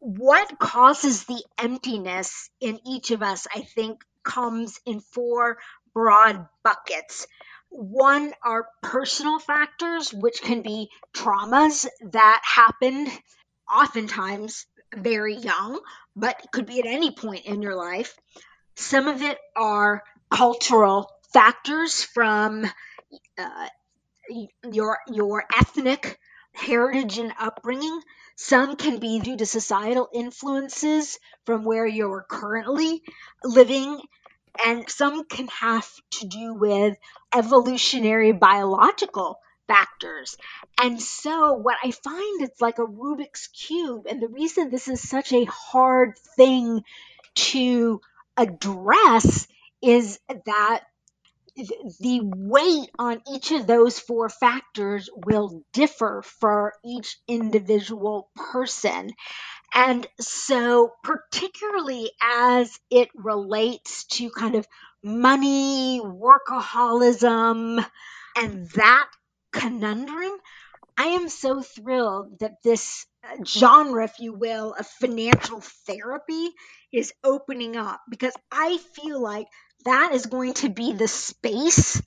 what 0.00 0.58
causes 0.58 1.24
the 1.24 1.42
emptiness 1.56 2.50
in 2.60 2.80
each 2.86 3.10
of 3.10 3.22
us, 3.22 3.46
I 3.54 3.60
think, 3.60 4.04
comes 4.22 4.78
in 4.86 5.00
four 5.00 5.58
broad 5.94 6.46
buckets. 6.62 7.26
One 7.70 8.32
are 8.44 8.66
personal 8.82 9.38
factors, 9.38 10.12
which 10.12 10.42
can 10.42 10.62
be 10.62 10.90
traumas 11.14 11.86
that 12.12 12.42
happened 12.44 13.08
oftentimes 13.72 14.66
very 14.94 15.36
young, 15.36 15.80
but 16.16 16.36
could 16.52 16.66
be 16.66 16.80
at 16.80 16.86
any 16.86 17.12
point 17.12 17.46
in 17.46 17.62
your 17.62 17.76
life. 17.76 18.16
Some 18.76 19.06
of 19.08 19.22
it 19.22 19.38
are 19.56 20.02
cultural 20.30 21.08
factors 21.32 22.02
from 22.02 22.66
uh, 23.38 23.68
your 24.72 24.98
your 25.08 25.44
ethnic 25.56 26.18
heritage 26.52 27.18
and 27.18 27.32
upbringing. 27.38 28.00
Some 28.36 28.76
can 28.76 28.98
be 28.98 29.20
due 29.20 29.36
to 29.36 29.46
societal 29.46 30.08
influences 30.12 31.18
from 31.44 31.64
where 31.64 31.86
you're 31.86 32.24
currently 32.28 33.02
living, 33.44 34.00
and 34.64 34.88
some 34.88 35.24
can 35.24 35.48
have 35.48 35.88
to 36.12 36.26
do 36.26 36.54
with 36.54 36.96
evolutionary 37.34 38.32
biological 38.32 39.38
factors. 39.70 40.36
And 40.82 41.00
so 41.00 41.52
what 41.52 41.76
I 41.82 41.92
find 41.92 42.42
it's 42.42 42.60
like 42.60 42.78
a 42.78 42.84
Rubik's 42.86 43.46
cube 43.46 44.06
and 44.08 44.20
the 44.20 44.28
reason 44.28 44.68
this 44.68 44.88
is 44.88 45.08
such 45.08 45.32
a 45.32 45.44
hard 45.44 46.18
thing 46.36 46.82
to 47.34 48.00
address 48.36 49.46
is 49.80 50.18
that 50.46 50.84
the 52.00 52.20
weight 52.22 52.90
on 52.98 53.22
each 53.32 53.50
of 53.52 53.66
those 53.66 53.98
four 53.98 54.28
factors 54.28 55.08
will 55.26 55.62
differ 55.72 56.22
for 56.40 56.74
each 56.84 57.18
individual 57.28 58.30
person. 58.34 59.12
And 59.74 60.06
so, 60.20 60.92
particularly 61.02 62.10
as 62.22 62.78
it 62.90 63.08
relates 63.14 64.04
to 64.18 64.30
kind 64.30 64.56
of 64.56 64.66
money, 65.02 66.00
workaholism, 66.04 67.84
and 68.36 68.70
that 68.70 69.08
conundrum, 69.52 70.32
I 70.98 71.06
am 71.08 71.28
so 71.28 71.62
thrilled 71.62 72.38
that 72.40 72.62
this 72.62 73.06
uh, 73.24 73.42
genre, 73.44 74.04
if 74.04 74.18
you 74.20 74.32
will, 74.34 74.74
of 74.78 74.86
financial 74.86 75.60
therapy 75.60 76.50
is 76.92 77.12
opening 77.24 77.76
up 77.76 78.00
because 78.10 78.34
I 78.52 78.76
feel 78.94 79.20
like 79.20 79.46
that 79.84 80.12
is 80.14 80.26
going 80.26 80.54
to 80.54 80.68
be 80.68 80.92
the 80.92 81.08
space 81.08 82.00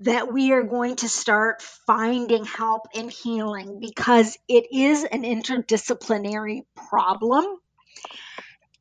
that 0.00 0.32
we 0.32 0.52
are 0.52 0.62
going 0.62 0.96
to 0.96 1.08
start 1.08 1.62
finding 1.62 2.44
help 2.44 2.88
and 2.94 3.10
healing 3.10 3.78
because 3.80 4.36
it 4.48 4.66
is 4.72 5.04
an 5.04 5.22
interdisciplinary 5.22 6.62
problem. 6.88 7.44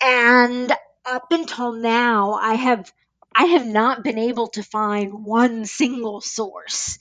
And 0.04 0.72
up 1.06 1.32
until 1.32 1.74
now, 1.74 2.34
I 2.34 2.56
have 2.56 2.92
I 3.36 3.46
have 3.46 3.66
not 3.66 4.04
been 4.04 4.20
able 4.20 4.48
to 4.50 4.64
find 4.64 5.26
one 5.26 5.66
single 5.66 6.22
source 6.22 7.00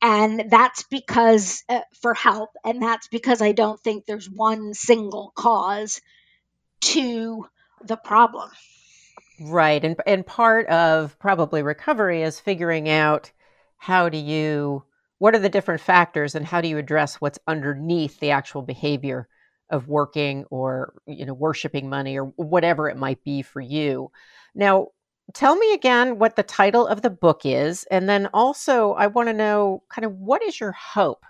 and 0.00 0.44
that's 0.48 0.84
because 0.84 1.64
uh, 1.68 1.80
for 2.00 2.14
help 2.14 2.50
and 2.64 2.80
that's 2.82 3.08
because 3.08 3.42
i 3.42 3.52
don't 3.52 3.80
think 3.80 4.06
there's 4.06 4.30
one 4.30 4.74
single 4.74 5.32
cause 5.34 6.00
to 6.80 7.46
the 7.84 7.96
problem 7.96 8.48
right 9.40 9.84
and 9.84 9.96
and 10.06 10.26
part 10.26 10.66
of 10.66 11.18
probably 11.18 11.62
recovery 11.62 12.22
is 12.22 12.40
figuring 12.40 12.88
out 12.88 13.30
how 13.76 14.08
do 14.08 14.18
you 14.18 14.82
what 15.18 15.34
are 15.34 15.40
the 15.40 15.48
different 15.48 15.80
factors 15.80 16.34
and 16.34 16.46
how 16.46 16.60
do 16.60 16.68
you 16.68 16.78
address 16.78 17.16
what's 17.16 17.38
underneath 17.46 18.18
the 18.20 18.30
actual 18.30 18.62
behavior 18.62 19.28
of 19.70 19.88
working 19.88 20.44
or 20.50 20.94
you 21.06 21.24
know 21.24 21.34
worshiping 21.34 21.88
money 21.88 22.18
or 22.18 22.24
whatever 22.36 22.88
it 22.88 22.96
might 22.96 23.22
be 23.22 23.42
for 23.42 23.60
you 23.60 24.10
now 24.54 24.88
tell 25.34 25.56
me 25.56 25.72
again 25.74 26.18
what 26.18 26.36
the 26.36 26.42
title 26.42 26.86
of 26.86 27.02
the 27.02 27.10
book 27.10 27.42
is. 27.44 27.84
And 27.90 28.08
then 28.08 28.28
also, 28.32 28.92
I 28.92 29.06
want 29.08 29.28
to 29.28 29.34
know 29.34 29.82
kind 29.90 30.04
of 30.04 30.12
what 30.14 30.42
is 30.42 30.58
your 30.58 30.72
hope 30.72 31.24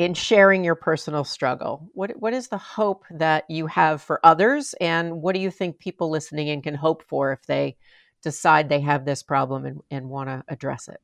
in 0.00 0.14
sharing 0.14 0.64
your 0.64 0.76
personal 0.76 1.24
struggle? 1.24 1.86
What, 1.92 2.12
what 2.18 2.32
is 2.32 2.48
the 2.48 2.56
hope 2.56 3.04
that 3.10 3.44
you 3.50 3.66
have 3.66 4.00
for 4.00 4.18
others? 4.24 4.74
And 4.80 5.20
what 5.20 5.34
do 5.34 5.42
you 5.42 5.50
think 5.50 5.78
people 5.78 6.08
listening 6.08 6.48
in 6.48 6.62
can 6.62 6.74
hope 6.74 7.02
for 7.06 7.32
if 7.32 7.44
they 7.44 7.76
decide 8.22 8.70
they 8.70 8.80
have 8.80 9.04
this 9.04 9.22
problem 9.22 9.66
and, 9.66 9.80
and 9.90 10.08
want 10.08 10.30
to 10.30 10.42
address 10.48 10.88
it? 10.88 11.02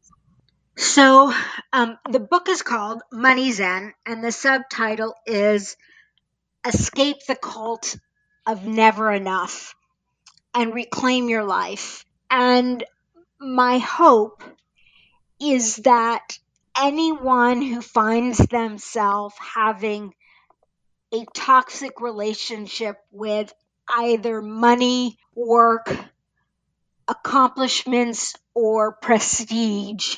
So, 0.78 1.30
um, 1.74 1.98
the 2.10 2.20
book 2.20 2.48
is 2.48 2.62
called 2.62 3.02
Money 3.12 3.52
Zen, 3.52 3.92
and 4.06 4.24
the 4.24 4.32
subtitle 4.32 5.14
is 5.26 5.76
Escape 6.66 7.18
the 7.28 7.36
Cult 7.36 7.96
of 8.46 8.66
Never 8.66 9.12
Enough 9.12 9.74
and 10.54 10.72
Reclaim 10.72 11.28
Your 11.28 11.44
Life. 11.44 12.06
And 12.30 12.82
my 13.38 13.76
hope 13.76 14.42
is 15.38 15.76
that 15.76 16.38
anyone 16.80 17.62
who 17.62 17.80
finds 17.80 18.38
themselves 18.38 19.34
having 19.38 20.14
a 21.12 21.24
toxic 21.34 22.00
relationship 22.00 22.96
with 23.10 23.52
either 23.88 24.42
money, 24.42 25.16
work, 25.34 25.94
accomplishments, 27.08 28.34
or 28.54 28.92
prestige, 28.92 30.16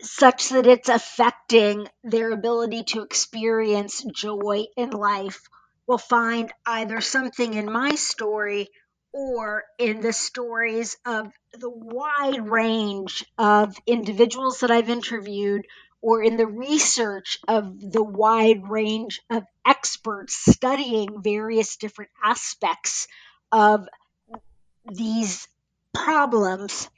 such 0.00 0.50
that 0.50 0.66
it's 0.66 0.88
affecting 0.88 1.86
their 2.02 2.32
ability 2.32 2.82
to 2.82 3.02
experience 3.02 4.04
joy 4.14 4.64
in 4.76 4.90
life, 4.90 5.40
will 5.86 5.98
find 5.98 6.52
either 6.66 7.00
something 7.00 7.54
in 7.54 7.70
my 7.70 7.94
story 7.94 8.68
or 9.12 9.62
in 9.78 10.00
the 10.00 10.12
stories 10.12 10.96
of 11.06 11.30
the 11.52 11.70
wide 11.70 12.48
range 12.48 13.24
of 13.38 13.76
individuals 13.86 14.60
that 14.60 14.72
I've 14.72 14.90
interviewed 14.90 15.64
or 16.04 16.22
in 16.22 16.36
the 16.36 16.46
research 16.46 17.38
of 17.48 17.80
the 17.80 18.02
wide 18.02 18.68
range 18.68 19.22
of 19.30 19.42
experts 19.64 20.34
studying 20.34 21.22
various 21.22 21.78
different 21.78 22.10
aspects 22.22 23.08
of 23.50 23.88
these 24.92 25.48
problems 25.94 26.90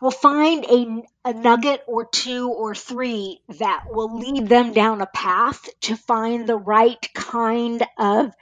will 0.00 0.12
find 0.12 0.64
a, 0.66 1.02
a 1.24 1.32
nugget 1.32 1.82
or 1.88 2.06
two 2.06 2.48
or 2.48 2.72
three 2.72 3.40
that 3.58 3.86
will 3.90 4.16
lead 4.16 4.48
them 4.48 4.72
down 4.72 5.00
a 5.00 5.06
path 5.06 5.68
to 5.80 5.96
find 5.96 6.46
the 6.46 6.56
right 6.56 7.04
kind 7.14 7.84
of 7.98 8.32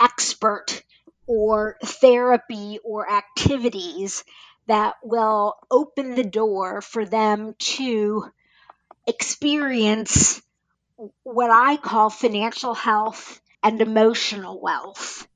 expert 0.00 0.84
or 1.26 1.78
therapy 1.82 2.78
or 2.84 3.10
activities 3.10 4.22
that 4.68 4.94
will 5.02 5.56
open 5.68 6.14
the 6.14 6.22
door 6.22 6.80
for 6.80 7.04
them 7.04 7.56
to 7.58 8.30
experience 9.06 10.40
what 11.22 11.50
I 11.50 11.76
call 11.76 12.10
financial 12.10 12.74
health 12.74 13.40
and 13.62 13.80
emotional 13.80 14.60
wealth. 14.60 15.26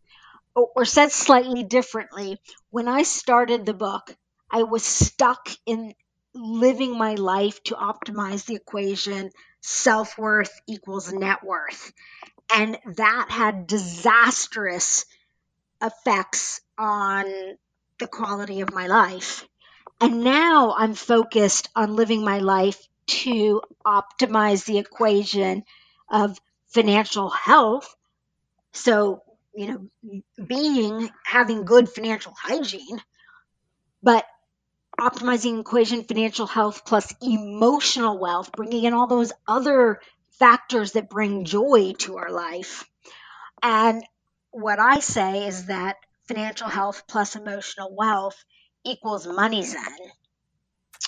Or, 0.54 0.84
said 0.84 1.12
slightly 1.12 1.62
differently, 1.62 2.40
when 2.70 2.88
I 2.88 3.04
started 3.04 3.64
the 3.64 3.74
book, 3.74 4.14
I 4.50 4.64
was 4.64 4.84
stuck 4.84 5.48
in 5.66 5.94
living 6.34 6.98
my 6.98 7.14
life 7.14 7.62
to 7.64 7.74
optimize 7.76 8.44
the 8.44 8.56
equation 8.56 9.30
self 9.60 10.18
worth 10.18 10.50
equals 10.66 11.12
net 11.12 11.44
worth. 11.44 11.92
And 12.52 12.76
that 12.96 13.26
had 13.30 13.68
disastrous 13.68 15.04
effects 15.80 16.60
on 16.76 17.24
the 18.00 18.08
quality 18.08 18.60
of 18.60 18.74
my 18.74 18.88
life. 18.88 19.46
And 20.00 20.24
now 20.24 20.74
I'm 20.76 20.94
focused 20.94 21.68
on 21.76 21.94
living 21.94 22.24
my 22.24 22.38
life 22.38 22.87
to 23.08 23.62
optimize 23.84 24.64
the 24.64 24.78
equation 24.78 25.64
of 26.10 26.38
financial 26.68 27.30
health. 27.30 27.94
So, 28.72 29.22
you 29.54 29.66
know, 29.68 30.22
being 30.46 31.10
having 31.24 31.64
good 31.64 31.88
financial 31.88 32.34
hygiene, 32.36 33.00
but 34.02 34.24
optimizing 35.00 35.60
equation 35.60 36.04
financial 36.04 36.46
health 36.46 36.84
plus 36.84 37.12
emotional 37.22 38.18
wealth, 38.18 38.52
bringing 38.52 38.84
in 38.84 38.94
all 38.94 39.06
those 39.06 39.32
other 39.46 40.00
factors 40.38 40.92
that 40.92 41.10
bring 41.10 41.44
joy 41.44 41.94
to 41.98 42.18
our 42.18 42.30
life. 42.30 42.84
And 43.62 44.04
what 44.50 44.78
I 44.78 45.00
say 45.00 45.46
is 45.46 45.66
that 45.66 45.96
financial 46.26 46.68
health 46.68 47.04
plus 47.08 47.36
emotional 47.36 47.94
wealth 47.94 48.36
equals 48.84 49.26
money 49.26 49.62
zen. 49.62 49.82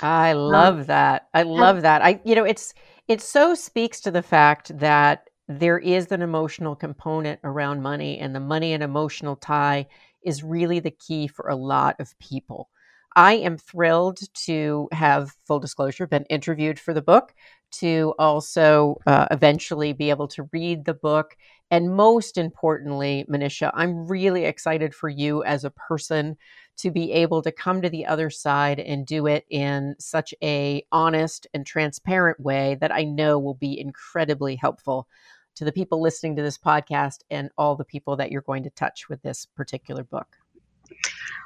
I 0.00 0.32
love 0.32 0.80
um, 0.80 0.84
that. 0.86 1.28
I 1.34 1.42
love 1.42 1.82
that. 1.82 2.02
I 2.02 2.20
you 2.24 2.34
know 2.34 2.44
it's 2.44 2.74
it 3.08 3.20
so 3.20 3.54
speaks 3.54 4.00
to 4.02 4.10
the 4.10 4.22
fact 4.22 4.76
that 4.78 5.28
there 5.48 5.78
is 5.78 6.12
an 6.12 6.22
emotional 6.22 6.76
component 6.76 7.40
around 7.42 7.82
money 7.82 8.18
and 8.18 8.34
the 8.34 8.40
money 8.40 8.72
and 8.72 8.82
emotional 8.82 9.36
tie 9.36 9.86
is 10.22 10.44
really 10.44 10.78
the 10.78 10.92
key 10.92 11.26
for 11.26 11.48
a 11.48 11.56
lot 11.56 11.96
of 11.98 12.16
people. 12.20 12.68
I 13.16 13.34
am 13.34 13.58
thrilled 13.58 14.20
to 14.44 14.88
have 14.92 15.34
full 15.44 15.58
disclosure 15.58 16.06
been 16.06 16.24
interviewed 16.30 16.78
for 16.78 16.94
the 16.94 17.02
book 17.02 17.34
to 17.72 18.14
also 18.18 18.96
uh, 19.06 19.26
eventually 19.32 19.92
be 19.92 20.10
able 20.10 20.28
to 20.28 20.48
read 20.52 20.84
the 20.84 20.94
book 20.94 21.36
and 21.70 21.94
most 21.94 22.36
importantly, 22.36 23.24
Manisha, 23.30 23.70
I'm 23.74 24.08
really 24.08 24.44
excited 24.44 24.92
for 24.94 25.08
you 25.08 25.44
as 25.44 25.64
a 25.64 25.70
person 25.70 26.36
to 26.80 26.90
be 26.90 27.12
able 27.12 27.42
to 27.42 27.52
come 27.52 27.82
to 27.82 27.90
the 27.90 28.06
other 28.06 28.30
side 28.30 28.80
and 28.80 29.06
do 29.06 29.26
it 29.26 29.44
in 29.50 29.94
such 29.98 30.34
a 30.42 30.84
honest 30.90 31.46
and 31.52 31.66
transparent 31.66 32.40
way 32.40 32.76
that 32.80 32.92
I 32.92 33.04
know 33.04 33.38
will 33.38 33.54
be 33.54 33.78
incredibly 33.78 34.56
helpful 34.56 35.06
to 35.56 35.64
the 35.64 35.72
people 35.72 36.00
listening 36.00 36.36
to 36.36 36.42
this 36.42 36.56
podcast 36.58 37.18
and 37.30 37.50
all 37.58 37.76
the 37.76 37.84
people 37.84 38.16
that 38.16 38.30
you're 38.30 38.40
going 38.40 38.62
to 38.62 38.70
touch 38.70 39.08
with 39.08 39.20
this 39.22 39.46
particular 39.46 40.04
book. 40.04 40.38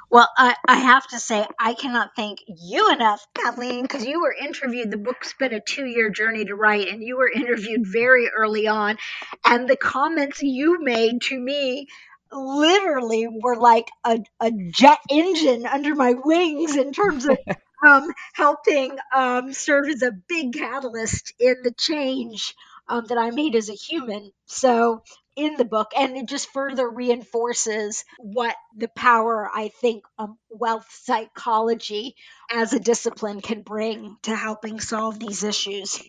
Well, 0.09 0.29
I, 0.37 0.55
I 0.67 0.77
have 0.77 1.05
to 1.07 1.19
say, 1.19 1.45
I 1.59 1.73
cannot 1.73 2.15
thank 2.15 2.39
you 2.47 2.91
enough, 2.93 3.25
Kathleen, 3.33 3.81
because 3.81 4.05
you 4.05 4.21
were 4.21 4.33
interviewed. 4.33 4.91
The 4.91 4.97
book's 4.97 5.33
been 5.33 5.53
a 5.53 5.59
two 5.59 5.85
year 5.85 6.09
journey 6.09 6.45
to 6.45 6.55
write, 6.55 6.87
and 6.87 7.03
you 7.03 7.17
were 7.17 7.29
interviewed 7.29 7.85
very 7.85 8.29
early 8.29 8.67
on. 8.67 8.97
And 9.43 9.67
the 9.67 9.75
comments 9.75 10.41
you 10.41 10.81
made 10.81 11.21
to 11.23 11.39
me 11.39 11.87
literally 12.31 13.27
were 13.27 13.55
like 13.57 13.89
a, 14.03 14.19
a 14.39 14.51
jet 14.71 14.99
engine 15.09 15.65
under 15.65 15.95
my 15.95 16.13
wings 16.13 16.75
in 16.75 16.93
terms 16.93 17.25
of 17.25 17.37
um, 17.87 18.07
helping 18.33 18.97
um, 19.15 19.53
serve 19.53 19.87
as 19.89 20.01
a 20.01 20.11
big 20.27 20.53
catalyst 20.53 21.33
in 21.39 21.55
the 21.63 21.73
change 21.77 22.55
um, 22.87 23.05
that 23.07 23.17
I 23.17 23.31
made 23.31 23.55
as 23.55 23.69
a 23.69 23.73
human. 23.73 24.31
So 24.45 25.03
in 25.35 25.55
the 25.55 25.65
book 25.65 25.91
and 25.97 26.15
it 26.15 26.27
just 26.27 26.49
further 26.53 26.89
reinforces 26.89 28.05
what 28.19 28.55
the 28.77 28.87
power 28.87 29.49
i 29.53 29.67
think 29.81 30.03
of 30.17 30.29
wealth 30.49 30.87
psychology 30.89 32.15
as 32.51 32.73
a 32.73 32.79
discipline 32.79 33.41
can 33.41 33.61
bring 33.61 34.15
to 34.23 34.35
helping 34.35 34.79
solve 34.79 35.19
these 35.19 35.43
issues 35.43 36.01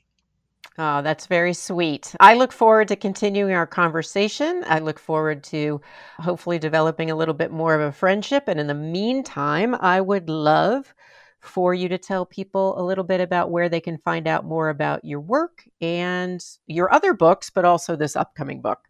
Oh, 0.79 1.01
that's 1.01 1.27
very 1.27 1.55
sweet. 1.55 2.15
I 2.21 2.35
look 2.35 2.53
forward 2.53 2.89
to 2.89 2.97
continuing 2.97 3.53
our 3.53 3.67
conversation. 3.67 4.63
I 4.67 4.81
look 4.81 4.99
forward 4.99 5.43
to 5.45 5.81
hopefully 6.19 6.59
developing 6.59 7.11
a 7.11 7.17
little 7.17 7.35
bit 7.35 7.51
more 7.51 7.75
of 7.75 7.81
a 7.81 7.93
friendship. 7.93 8.45
And 8.47 8.61
in 8.61 8.67
the 8.67 8.75
meantime, 8.75 9.75
I 9.75 10.03
would 10.03 10.29
love 10.29 10.93
for 11.41 11.73
you 11.73 11.89
to 11.89 11.99
tell 11.99 12.27
people 12.27 12.79
a 12.79 12.85
little 12.85 13.05
bit 13.05 13.21
about 13.21 13.51
where 13.51 13.71
they 13.71 13.81
can 13.81 13.99
find 13.99 14.27
out 14.27 14.45
more 14.45 14.69
about 14.69 15.05
your 15.05 15.21
work 15.21 15.65
and 15.81 16.45
your 16.67 16.93
other 16.93 17.15
books, 17.15 17.49
but 17.49 17.65
also 17.65 17.97
this 17.97 18.17
upcoming 18.17 18.61
book. 18.61 18.81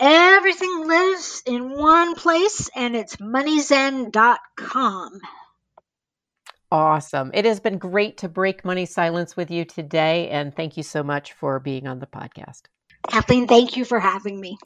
Everything 0.00 0.88
lives 0.88 1.42
in 1.46 1.70
one 1.70 2.14
place, 2.14 2.70
and 2.74 2.96
it's 2.96 3.16
moneyzen.com. 3.16 5.20
Awesome. 6.74 7.30
It 7.32 7.44
has 7.44 7.60
been 7.60 7.78
great 7.78 8.18
to 8.18 8.28
break 8.28 8.64
money 8.64 8.84
silence 8.84 9.36
with 9.36 9.48
you 9.48 9.64
today. 9.64 10.28
And 10.30 10.52
thank 10.52 10.76
you 10.76 10.82
so 10.82 11.04
much 11.04 11.32
for 11.32 11.60
being 11.60 11.86
on 11.86 12.00
the 12.00 12.06
podcast. 12.08 12.62
Kathleen, 13.08 13.46
thank 13.46 13.76
you 13.76 13.84
for 13.84 14.00
having 14.00 14.40
me. 14.40 14.58